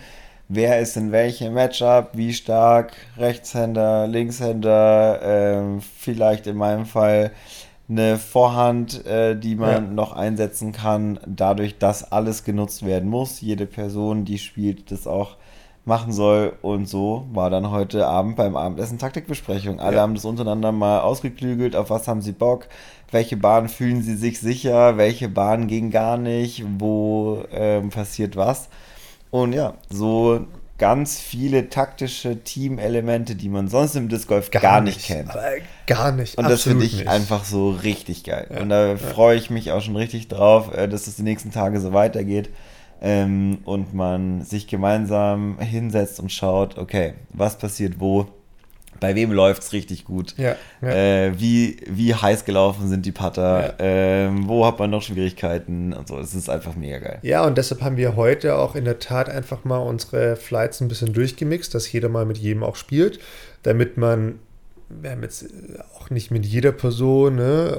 wer 0.49 0.79
ist 0.79 0.95
in 0.97 1.11
welchem 1.11 1.53
Matchup, 1.53 2.09
wie 2.13 2.33
stark, 2.33 2.93
Rechtshänder, 3.17 4.07
Linkshänder, 4.07 5.19
ähm, 5.23 5.81
vielleicht 5.81 6.47
in 6.47 6.57
meinem 6.57 6.85
Fall 6.85 7.31
eine 7.89 8.17
Vorhand, 8.17 9.05
äh, 9.05 9.37
die 9.37 9.55
man 9.55 9.69
Ja. 9.71 9.79
noch 9.79 10.13
einsetzen 10.13 10.71
kann, 10.73 11.19
dadurch, 11.25 11.77
dass 11.77 12.11
alles 12.11 12.43
genutzt 12.43 12.85
werden 12.85 13.09
muss. 13.09 13.39
Jede 13.41 13.65
Person, 13.65 14.25
die 14.25 14.37
spielt, 14.39 14.91
das 14.91 15.07
auch 15.07 15.37
machen 15.85 16.11
soll. 16.11 16.51
Und 16.61 16.89
so 16.89 17.25
war 17.31 17.49
dann 17.49 17.71
heute 17.71 18.07
Abend 18.07 18.35
beim 18.35 18.57
Abendessen 18.57 18.99
Taktikbesprechung. 18.99 19.79
Alle 19.79 19.95
Ja. 19.97 20.01
haben 20.01 20.15
das 20.15 20.25
untereinander 20.25 20.73
mal 20.73 20.99
ausgeklügelt, 20.99 21.77
auf 21.77 21.89
was 21.89 22.09
haben 22.09 22.21
sie 22.21 22.33
Bock, 22.33 22.67
welche 23.09 23.37
Bahnen 23.37 23.69
fühlen 23.69 24.01
sie 24.03 24.15
sich 24.17 24.41
sicher, 24.41 24.97
welche 24.97 25.29
Bahnen 25.29 25.67
gehen 25.67 25.89
gar 25.89 26.17
nicht, 26.17 26.65
wo 26.79 27.43
ähm, 27.53 27.89
passiert 27.89 28.35
was. 28.35 28.67
Und 29.31 29.53
ja, 29.53 29.75
so 29.89 30.47
ganz 30.77 31.19
viele 31.19 31.69
taktische 31.69 32.43
Teamelemente, 32.43 33.35
die 33.35 33.49
man 33.49 33.67
sonst 33.67 33.95
im 33.95 34.09
Disc 34.09 34.27
Golf 34.27 34.51
gar, 34.51 34.81
nicht 34.81 35.05
kennt. 35.05 35.31
Aber 35.31 35.43
gar 35.87 36.11
nicht. 36.11 36.37
Und 36.37 36.49
das 36.49 36.63
finde 36.63 36.85
ich 36.85 36.97
nicht. 36.97 37.07
einfach 37.07 37.43
so 37.43 37.71
richtig 37.71 38.23
geil. 38.23 38.47
Ja, 38.53 38.61
und 38.61 38.69
da 38.69 38.89
ja. 38.89 38.97
freue 38.97 39.37
ich 39.37 39.49
mich 39.49 39.71
auch 39.71 39.81
schon 39.81 39.95
richtig 39.95 40.27
drauf, 40.27 40.73
äh, 40.75 40.87
dass 40.87 41.07
es 41.07 41.15
die 41.15 41.23
nächsten 41.23 41.51
Tage 41.51 41.79
so 41.79 41.93
weitergeht. 41.93 42.49
Ähm, 42.99 43.59
und 43.65 43.93
man 43.93 44.41
sich 44.41 44.67
gemeinsam 44.67 45.59
hinsetzt 45.59 46.19
und 46.19 46.31
schaut, 46.31 46.79
okay, 46.79 47.13
was 47.29 47.57
passiert 47.57 47.99
wo, 47.99 48.25
bei 48.99 49.15
wem 49.15 49.31
läuft 49.31 49.63
es 49.63 49.73
richtig 49.73 50.05
gut, 50.05 50.35
Ja, 50.37 50.55
ja. 50.81 50.87
Äh, 50.89 51.39
wie, 51.39 51.77
wie 51.87 52.13
heiß 52.13 52.45
gelaufen 52.45 52.87
sind 52.89 53.05
die 53.05 53.11
Putter, 53.11 53.67
Ja. 53.67 53.73
ähm, 53.79 54.47
wo 54.47 54.65
hat 54.65 54.79
man 54.79 54.89
noch 54.89 55.01
Schwierigkeiten 55.01 55.93
und 55.93 56.07
so. 56.07 56.19
Es 56.19 56.33
ist 56.35 56.49
einfach 56.49 56.75
mega 56.75 56.99
geil. 56.99 57.19
Ja, 57.21 57.45
und 57.45 57.57
deshalb 57.57 57.81
haben 57.81 57.97
wir 57.97 58.15
heute 58.15 58.55
auch 58.55 58.75
in 58.75 58.85
der 58.85 58.99
Tat 58.99 59.29
einfach 59.29 59.63
mal 59.63 59.77
unsere 59.79 60.35
Flights 60.35 60.81
ein 60.81 60.87
bisschen 60.87 61.13
durchgemixt, 61.13 61.73
dass 61.75 61.91
jeder 61.91 62.09
mal 62.09 62.25
mit 62.25 62.37
jedem 62.37 62.63
auch 62.63 62.75
spielt, 62.75 63.19
damit 63.63 63.97
man, 63.97 64.39
wir 64.89 65.11
haben 65.11 65.23
jetzt 65.23 65.45
auch 65.95 66.09
nicht 66.09 66.31
mit 66.31 66.45
jeder 66.45 66.71
Person 66.71 67.35
ne, 67.35 67.77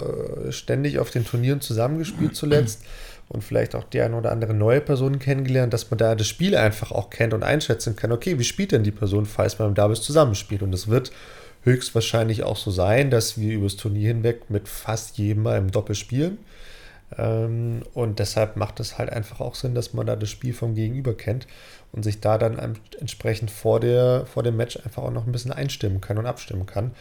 äh, 0.49 0.53
ständig 0.53 0.99
auf 0.99 1.11
den 1.11 1.25
Turnieren 1.25 1.61
zusammengespielt 1.61 2.35
zuletzt 2.37 2.83
und 3.29 3.45
vielleicht 3.45 3.75
auch 3.75 3.85
die 3.85 4.01
eine 4.01 4.17
oder 4.17 4.33
andere 4.33 4.55
neue 4.55 4.81
Person 4.81 5.19
kennengelernt, 5.19 5.73
dass 5.73 5.91
man 5.91 5.99
da 5.99 6.15
das 6.15 6.27
Spiel 6.29 6.57
einfach 6.57 6.93
auch 6.93 7.11
kennt 7.11 7.35
und 7.35 7.43
einschätzen 7.45 7.97
kann, 7.97 8.13
okay, 8.13 8.39
wie 8.39 8.45
spielt 8.45 8.73
denn 8.73 8.85
die 8.85 8.91
Person, 8.91 9.27
falls 9.27 9.59
man 9.59 9.75
da 9.75 9.89
bis 9.89 10.03
zusammenspielt. 10.03 10.63
Und 10.63 10.75
es 10.75 10.89
wird 10.89 11.13
höchstwahrscheinlich 11.65 12.45
auch 12.45 12.57
so 12.57 12.71
sein, 12.71 13.11
dass 13.11 13.39
wir 13.39 13.55
übers 13.55 13.77
Turnier 13.77 14.09
hinweg 14.09 14.49
mit 14.51 14.69
fast 14.69 15.19
jedem 15.19 15.43
mal 15.43 15.59
im 15.59 15.71
Doppel 15.71 15.95
spielen. 15.95 16.39
Ähm, 17.17 17.83
und 17.95 18.19
deshalb 18.19 18.57
macht 18.57 18.81
es 18.81 18.99
halt 18.99 19.11
einfach 19.11 19.41
auch 19.41 19.55
Sinn, 19.55 19.75
dass 19.75 19.95
man 19.95 20.07
da 20.07 20.17
das 20.17 20.29
Spiel 20.31 20.53
vom 20.53 20.75
Gegenüber 20.75 21.15
kennt 21.15 21.47
und 21.93 22.03
sich 22.03 22.21
da 22.21 22.37
dann 22.39 22.59
an- 22.61 22.79
entsprechend 23.01 23.51
vor, 23.51 23.81
der, 23.81 24.27
vor 24.27 24.43
dem 24.43 24.57
Match 24.57 24.77
einfach 24.85 25.03
auch 25.03 25.11
noch 25.11 25.27
ein 25.27 25.33
bisschen 25.33 25.53
einstimmen 25.53 26.01
kann 26.01 26.19
und 26.19 26.27
abstimmen 26.27 26.67
kann. 26.67 26.93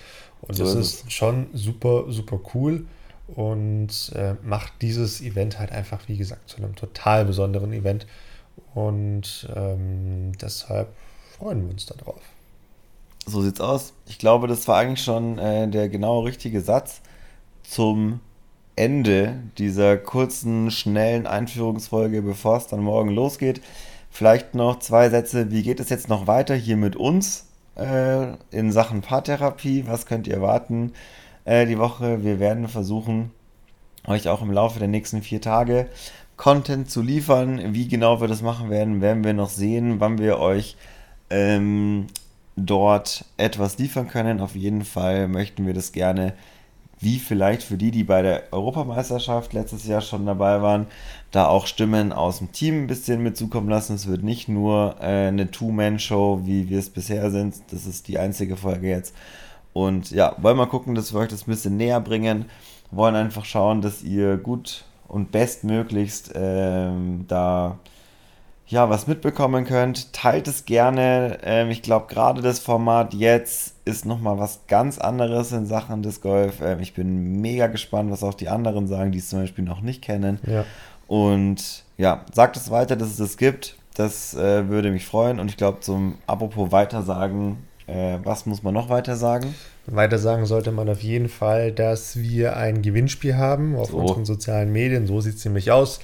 Und 0.41 0.57
So 0.57 0.63
das 0.63 0.75
ist 0.75 1.03
ist 1.03 1.11
schon 1.11 1.47
super, 1.53 2.05
super 2.09 2.39
cool 2.53 2.85
und 3.27 4.11
äh, 4.15 4.35
macht 4.43 4.73
dieses 4.81 5.21
Event 5.21 5.59
halt 5.59 5.71
einfach, 5.71 6.07
wie 6.07 6.17
gesagt, 6.17 6.49
zu 6.49 6.57
einem 6.57 6.75
total 6.75 7.25
besonderen 7.25 7.73
Event. 7.73 8.07
Und 8.73 9.47
ähm, 9.55 10.31
deshalb 10.41 10.89
freuen 11.37 11.63
wir 11.63 11.71
uns 11.71 11.85
darauf. 11.85 12.21
So 13.25 13.41
sieht's 13.41 13.59
aus. 13.59 13.93
Ich 14.05 14.19
glaube, 14.19 14.47
das 14.47 14.67
war 14.67 14.77
eigentlich 14.77 15.03
schon 15.03 15.37
äh, 15.37 15.67
der 15.67 15.89
genau 15.89 16.21
richtige 16.21 16.61
Satz 16.61 17.01
zum 17.63 18.21
Ende 18.77 19.39
dieser 19.57 19.97
kurzen, 19.97 20.71
schnellen 20.71 21.27
Einführungsfolge, 21.27 22.21
bevor 22.21 22.57
es 22.57 22.67
dann 22.67 22.79
morgen 22.79 23.09
losgeht. 23.09 23.61
Vielleicht 24.09 24.55
noch 24.55 24.79
zwei 24.79 25.09
Sätze. 25.09 25.51
Wie 25.51 25.63
geht 25.63 25.79
es 25.79 25.89
jetzt 25.89 26.07
noch 26.07 26.27
weiter 26.27 26.55
hier 26.55 26.77
mit 26.77 26.95
uns 26.95 27.47
äh, 27.75 28.33
in 28.51 28.71
Sachen 28.71 29.01
Paartherapie? 29.01 29.85
Was 29.87 30.05
könnt 30.05 30.27
ihr 30.27 30.35
erwarten 30.35 30.93
äh, 31.47 31.65
die 31.65 31.79
Woche? 31.79 32.23
Wir 32.23 32.39
werden 32.39 32.67
versuchen, 32.67 33.31
euch 34.05 34.27
auch 34.27 34.41
im 34.41 34.51
Laufe 34.51 34.79
der 34.79 34.87
nächsten 34.87 35.21
vier 35.21 35.41
Tage 35.41 35.87
Content 36.35 36.91
zu 36.91 37.01
liefern. 37.01 37.73
Wie 37.73 37.87
genau 37.87 38.21
wir 38.21 38.27
das 38.27 38.41
machen 38.41 38.69
werden, 38.69 39.01
werden 39.01 39.23
wir 39.23 39.33
noch 39.33 39.49
sehen, 39.49 39.99
wann 39.99 40.19
wir 40.19 40.39
euch 40.39 40.75
ähm, 41.29 42.07
dort 42.55 43.25
etwas 43.37 43.77
liefern 43.77 44.07
können. 44.07 44.41
Auf 44.41 44.55
jeden 44.55 44.83
Fall 44.83 45.27
möchten 45.27 45.65
wir 45.65 45.73
das 45.73 45.93
gerne, 45.93 46.33
wie 46.99 47.17
vielleicht 47.17 47.63
für 47.63 47.77
die, 47.77 47.91
die 47.91 48.03
bei 48.03 48.21
der 48.21 48.51
Europameisterschaft 48.51 49.53
letztes 49.53 49.87
Jahr 49.87 50.01
schon 50.01 50.25
dabei 50.25 50.61
waren, 50.61 50.87
da 51.31 51.47
auch 51.47 51.65
Stimmen 51.65 52.11
aus 52.11 52.39
dem 52.39 52.51
Team 52.51 52.83
ein 52.83 52.87
bisschen 52.87 53.23
mit 53.23 53.37
zukommen 53.37 53.69
lassen. 53.69 53.95
Es 53.95 54.07
wird 54.07 54.23
nicht 54.23 54.49
nur 54.49 54.95
äh, 54.99 55.27
eine 55.27 55.49
Two-Man-Show, 55.49 56.41
wie 56.43 56.69
wir 56.69 56.79
es 56.79 56.89
bisher 56.89 57.31
sind. 57.31 57.55
Das 57.71 57.85
ist 57.85 58.07
die 58.07 58.19
einzige 58.19 58.57
Folge 58.57 58.89
jetzt. 58.89 59.15
Und 59.73 60.11
ja, 60.11 60.35
wollen 60.39 60.57
mal 60.57 60.65
gucken, 60.65 60.95
dass 60.95 61.13
wir 61.13 61.19
euch 61.19 61.29
das 61.29 61.47
ein 61.47 61.51
bisschen 61.51 61.77
näher 61.77 61.99
bringen. 61.99 62.45
Wollen 62.91 63.15
einfach 63.15 63.45
schauen, 63.45 63.81
dass 63.81 64.03
ihr 64.03 64.37
gut 64.37 64.85
und 65.07 65.31
bestmöglichst 65.31 66.31
ähm, 66.35 67.25
da 67.27 67.77
ja, 68.69 68.89
was 68.89 69.07
mitbekommen 69.07 69.63
könnt. 69.63 70.11
Teilt 70.11 70.47
es 70.47 70.65
gerne. 70.65 71.37
Ähm, 71.43 71.69
ich 71.69 71.81
glaube, 71.81 72.07
gerade 72.13 72.41
das 72.41 72.59
Format 72.59 73.13
jetzt 73.13 73.75
ist 73.85 74.05
nochmal 74.05 74.39
was 74.39 74.59
ganz 74.67 74.97
anderes 74.97 75.53
in 75.53 75.65
Sachen 75.65 76.03
des 76.03 76.19
Golf. 76.19 76.61
Ähm, 76.61 76.81
ich 76.81 76.93
bin 76.93 77.39
mega 77.41 77.67
gespannt, 77.67 78.11
was 78.11 78.23
auch 78.23 78.33
die 78.33 78.49
anderen 78.49 78.87
sagen, 78.87 79.11
die 79.13 79.19
es 79.19 79.29
zum 79.29 79.39
Beispiel 79.39 79.63
noch 79.63 79.79
nicht 79.79 80.01
kennen. 80.01 80.39
Ja. 80.45 80.65
Und 81.07 81.85
ja, 81.97 82.25
sagt 82.33 82.57
es 82.57 82.69
weiter, 82.69 82.97
dass 82.97 83.09
es 83.09 83.17
das 83.17 83.37
gibt. 83.37 83.77
Das 83.95 84.33
äh, 84.33 84.67
würde 84.67 84.91
mich 84.91 85.05
freuen. 85.05 85.39
Und 85.39 85.49
ich 85.49 85.55
glaube, 85.55 85.79
zum 85.79 86.17
apropos 86.27 86.71
Weitersagen, 86.71 87.57
äh, 87.87 88.17
was 88.23 88.45
muss 88.45 88.63
man 88.63 88.73
noch 88.73 88.89
weiter 88.89 89.15
sagen? 89.15 89.55
Weiter 89.85 90.17
sagen 90.17 90.45
sollte 90.45 90.71
man 90.71 90.89
auf 90.89 91.01
jeden 91.01 91.29
Fall, 91.29 91.71
dass 91.71 92.19
wir 92.19 92.57
ein 92.57 92.81
Gewinnspiel 92.81 93.35
haben 93.37 93.75
auf 93.75 93.89
So. 93.91 93.97
unseren 93.97 94.25
sozialen 94.25 94.71
Medien. 94.71 95.07
So 95.07 95.21
sieht 95.21 95.35
es 95.35 95.45
nämlich 95.45 95.71
aus. 95.71 95.99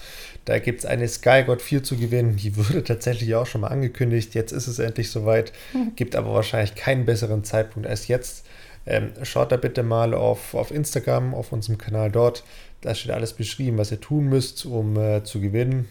Da 0.46 0.60
gibt 0.60 0.80
es 0.80 0.86
eine 0.86 1.08
Sky 1.08 1.44
God 1.46 1.62
4 1.62 1.84
zu 1.84 1.98
gewinnen. 1.98 2.38
Die 2.38 2.56
wurde 2.58 2.84
tatsächlich 2.84 3.36
auch 3.36 3.46
schon 3.46 3.62
mal 3.62 3.68
angekündigt. 3.68 4.34
Jetzt 4.36 4.52
ist 4.54 4.68
es 4.68 4.80
endlich 4.80 5.12
soweit. 5.12 5.52
Gibt 5.96 6.16
aber 6.16 6.34
wahrscheinlich 6.34 6.76
keinen 6.76 7.06
besseren 7.06 7.44
Zeitpunkt 7.44 7.88
als 7.88 8.08
jetzt. 8.08 8.46
Ähm, 8.86 9.12
schaut 9.24 9.52
da 9.52 9.58
bitte 9.58 9.84
mal 9.84 10.14
auf, 10.14 10.54
auf 10.56 10.72
Instagram, 10.72 11.34
auf 11.34 11.52
unserem 11.54 11.78
Kanal 11.78 12.12
dort. 12.12 12.44
Da 12.82 12.94
steht 12.96 13.12
alles 13.12 13.32
beschrieben, 13.34 13.78
was 13.78 13.92
ihr 13.92 14.02
tun 14.02 14.26
müsst, 14.26 14.66
um 14.66 14.98
äh, 14.98 15.24
zu 15.24 15.40
gewinnen. 15.40 15.88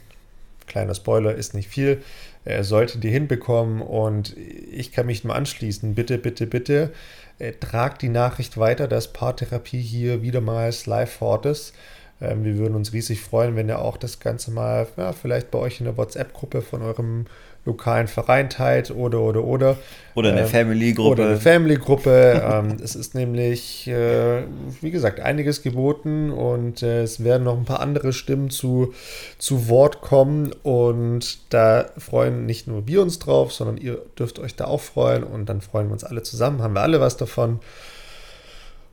Kleiner 0.67 0.95
Spoiler, 0.95 1.35
ist 1.35 1.55
nicht 1.55 1.69
viel. 1.69 2.03
Äh, 2.45 2.65
solltet 2.65 3.05
ihr 3.05 3.11
hinbekommen 3.11 3.83
und 3.83 4.37
ich 4.37 4.91
kann 4.93 5.07
mich 5.07 5.23
nur 5.23 5.35
anschließen. 5.35 5.95
Bitte, 5.95 6.19
bitte, 6.19 6.47
bitte 6.47 6.93
äh, 7.39 7.53
tragt 7.53 8.03
die 8.03 8.09
Nachricht 8.09 8.59
weiter, 8.59 8.89
dass 8.89 9.13
Paartherapie 9.13 9.81
hier 9.81 10.23
wiedermals 10.23 10.87
live 10.87 11.13
vor 11.13 11.29
Ort 11.29 11.47
ist. 11.47 11.73
Ähm, 12.21 12.45
wir 12.45 12.57
würden 12.59 12.75
uns 12.75 12.93
riesig 12.93 13.21
freuen, 13.21 13.55
wenn 13.55 13.69
ihr 13.69 13.79
auch 13.79 13.97
das 13.97 14.19
Ganze 14.19 14.51
mal 14.51 14.89
ja, 14.97 15.13
vielleicht 15.13 15.51
bei 15.53 15.59
euch 15.59 15.79
in 15.81 15.87
der 15.87 15.97
WhatsApp-Gruppe 15.97 16.63
von 16.63 16.83
eurem 16.83 17.27
lokalen 17.65 18.09
Verein 18.09 18.51
teilt 18.51 18.91
oder 18.91 19.21
oder 19.21 19.45
oder. 19.45 19.77
Oder 20.15 20.31
eine 20.31 20.43
Ähm, 20.43 20.47
Family-Gruppe. 20.49 21.11
Oder 21.11 21.27
eine 21.27 21.37
Family-Gruppe. 21.41 22.43
ähm, 22.53 22.77
es 22.83 22.97
ist 22.97 23.15
nämlich, 23.15 23.87
äh, 23.87 24.43
wie 24.81 24.91
gesagt, 24.91 25.21
einiges 25.21 25.63
geboten 25.63 26.31
und 26.31 26.83
äh, 26.83 27.03
es 27.03 27.23
werden 27.23 27.45
noch 27.45 27.57
ein 27.57 27.65
paar 27.65 27.81
andere 27.81 28.13
Stimmen 28.13 28.51
zu, 28.51 28.93
zu 29.39 29.69
Wort 29.69 30.01
kommen 30.01 30.53
und 30.63 31.39
da 31.53 31.87
freuen 31.97 32.47
nicht 32.47 32.67
nur 32.67 32.87
wir 32.87 33.01
uns 33.01 33.21
drauf, 33.21 33.53
sondern 33.53 33.77
ihr 33.77 33.99
dürft 34.19 34.39
euch 34.39 34.57
da 34.57 34.65
auch 34.65 34.81
freuen 34.81 35.23
und 35.23 35.47
dann 35.49 35.61
freuen 35.61 35.87
wir 35.89 35.93
uns 35.93 36.05
alle 36.05 36.23
zusammen, 36.23 36.63
haben 36.63 36.75
wir 36.75 36.83
alle 36.83 37.01
was 37.01 37.17
davon. 37.17 37.61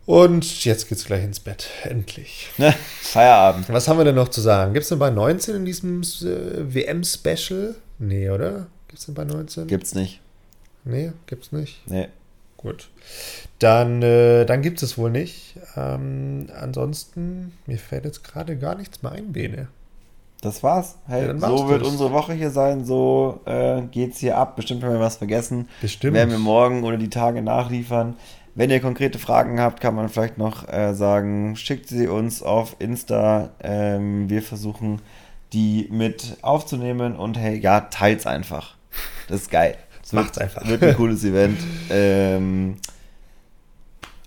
Und 0.05 0.65
jetzt 0.65 0.89
geht's 0.89 1.05
gleich 1.05 1.23
ins 1.23 1.39
Bett. 1.39 1.69
Endlich. 1.83 2.47
Feierabend. 3.01 3.69
Was 3.69 3.87
haben 3.87 3.99
wir 3.99 4.05
denn 4.05 4.15
noch 4.15 4.29
zu 4.29 4.41
sagen? 4.41 4.73
Gibt 4.73 4.83
es 4.83 4.89
denn 4.89 4.97
bei 4.97 5.11
19 5.11 5.55
in 5.57 5.65
diesem 5.65 6.01
äh, 6.01 6.73
WM-Special? 6.73 7.75
Nee, 7.99 8.29
oder? 8.29 8.67
Gibt 8.87 8.99
es 8.99 9.05
denn 9.05 9.15
bei 9.15 9.25
19? 9.25 9.67
Gibt's 9.67 9.93
nicht. 9.93 10.21
Nee, 10.85 11.11
gibt's 11.27 11.51
nicht. 11.51 11.81
Nee. 11.89 12.07
Gut. 12.57 12.89
Dann, 13.59 14.01
äh, 14.01 14.45
dann 14.45 14.61
gibt 14.61 14.81
es 14.83 14.97
wohl 14.97 15.11
nicht. 15.11 15.55
Ähm, 15.77 16.47
ansonsten, 16.59 17.53
mir 17.67 17.77
fällt 17.77 18.05
jetzt 18.05 18.23
gerade 18.23 18.57
gar 18.57 18.75
nichts 18.75 19.01
mehr 19.01 19.11
ein, 19.13 19.31
Bene. 19.31 19.67
Das 20.41 20.63
war's. 20.63 20.95
Hey, 21.07 21.27
Ja, 21.27 21.37
so 21.37 21.67
wird 21.69 21.81
das. 21.81 21.87
unsere 21.89 22.11
Woche 22.11 22.33
hier 22.33 22.49
sein. 22.49 22.85
So 22.85 23.41
äh, 23.45 23.81
geht's 23.91 24.19
hier 24.19 24.37
ab. 24.37 24.55
Bestimmt 24.55 24.83
haben 24.83 24.93
wir 24.93 24.99
was 24.99 25.17
vergessen. 25.17 25.67
Bestimmt. 25.81 26.15
Werden 26.15 26.31
wir 26.31 26.37
morgen 26.39 26.83
oder 26.83 26.97
die 26.97 27.09
Tage 27.09 27.41
nachliefern. 27.41 28.15
Wenn 28.55 28.69
ihr 28.71 28.79
konkrete 28.81 29.19
Fragen 29.19 29.59
habt, 29.59 29.79
kann 29.79 29.95
man 29.95 30.09
vielleicht 30.09 30.37
noch 30.37 30.67
äh, 30.67 30.93
sagen, 30.93 31.55
schickt 31.55 31.87
sie 31.87 32.07
uns 32.07 32.41
auf 32.41 32.75
Insta. 32.79 33.49
Ähm, 33.61 34.29
wir 34.29 34.41
versuchen, 34.41 35.01
die 35.53 35.87
mit 35.91 36.37
aufzunehmen 36.41 37.15
und 37.15 37.37
hey, 37.37 37.57
ja, 37.59 37.81
teilt's 37.81 38.25
einfach. 38.25 38.75
Das 39.27 39.41
ist 39.41 39.51
geil. 39.51 39.75
Es 40.03 40.13
Macht's 40.13 40.39
einfach. 40.39 40.67
Wird 40.67 40.81
ein 40.81 40.95
cooles 40.95 41.23
Event. 41.23 41.59
Ähm, 41.91 42.77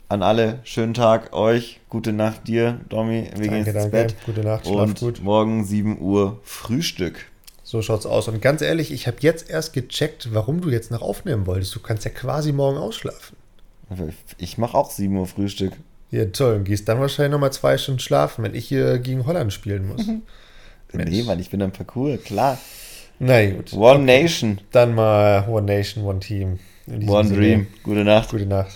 an 0.08 0.22
alle, 0.22 0.60
schönen 0.62 0.94
Tag 0.94 1.32
euch, 1.32 1.80
gute 1.88 2.12
Nacht 2.12 2.46
dir, 2.46 2.78
Domi, 2.88 3.28
wir 3.34 3.48
gehen 3.48 3.50
Danke, 3.50 3.56
jetzt 3.56 3.66
ins 3.66 3.74
danke. 3.74 3.90
Bett. 3.90 4.16
Gute 4.24 4.40
Nacht, 4.42 4.64
schlaf 4.66 4.80
Und 4.80 5.00
gut. 5.00 5.22
morgen 5.24 5.64
7 5.64 6.00
Uhr 6.00 6.38
Frühstück. 6.44 7.26
So 7.64 7.82
schaut's 7.82 8.06
aus. 8.06 8.28
Und 8.28 8.40
ganz 8.40 8.60
ehrlich, 8.60 8.92
ich 8.92 9.06
habe 9.08 9.16
jetzt 9.20 9.50
erst 9.50 9.72
gecheckt, 9.72 10.32
warum 10.32 10.60
du 10.60 10.68
jetzt 10.70 10.90
noch 10.92 11.02
aufnehmen 11.02 11.46
wolltest. 11.46 11.74
Du 11.74 11.80
kannst 11.80 12.04
ja 12.04 12.10
quasi 12.12 12.52
morgen 12.52 12.76
ausschlafen. 12.78 13.36
Ich 14.38 14.58
mache 14.58 14.76
auch 14.76 14.90
7 14.90 15.16
Uhr 15.16 15.26
Frühstück. 15.26 15.72
Ja, 16.10 16.26
toll. 16.26 16.56
Und 16.56 16.64
gehst 16.64 16.88
dann 16.88 17.00
wahrscheinlich 17.00 17.32
nochmal 17.32 17.52
zwei 17.52 17.76
Stunden 17.78 17.98
schlafen, 17.98 18.44
wenn 18.44 18.54
ich 18.54 18.68
hier 18.68 18.98
gegen 18.98 19.26
Holland 19.26 19.52
spielen 19.52 19.88
muss. 19.88 20.06
Mensch. 20.93 21.11
Nee, 21.11 21.22
Mann, 21.22 21.38
ich 21.38 21.51
bin 21.51 21.62
am 21.62 21.72
Parcours, 21.72 22.22
klar. 22.24 22.59
Na 23.18 23.45
gut. 23.51 23.72
One 23.72 24.05
Nation, 24.05 24.61
Dann 24.72 24.95
mal 24.95 25.47
One 25.49 25.66
Nation, 25.66 26.05
One 26.05 26.20
Team. 26.20 26.59
One 26.86 27.28
Sinne, 27.28 27.38
Dream. 27.38 27.66
Gute 27.82 28.05
Nacht. 28.05 28.30
Gute 28.30 28.47
Nacht. 28.47 28.72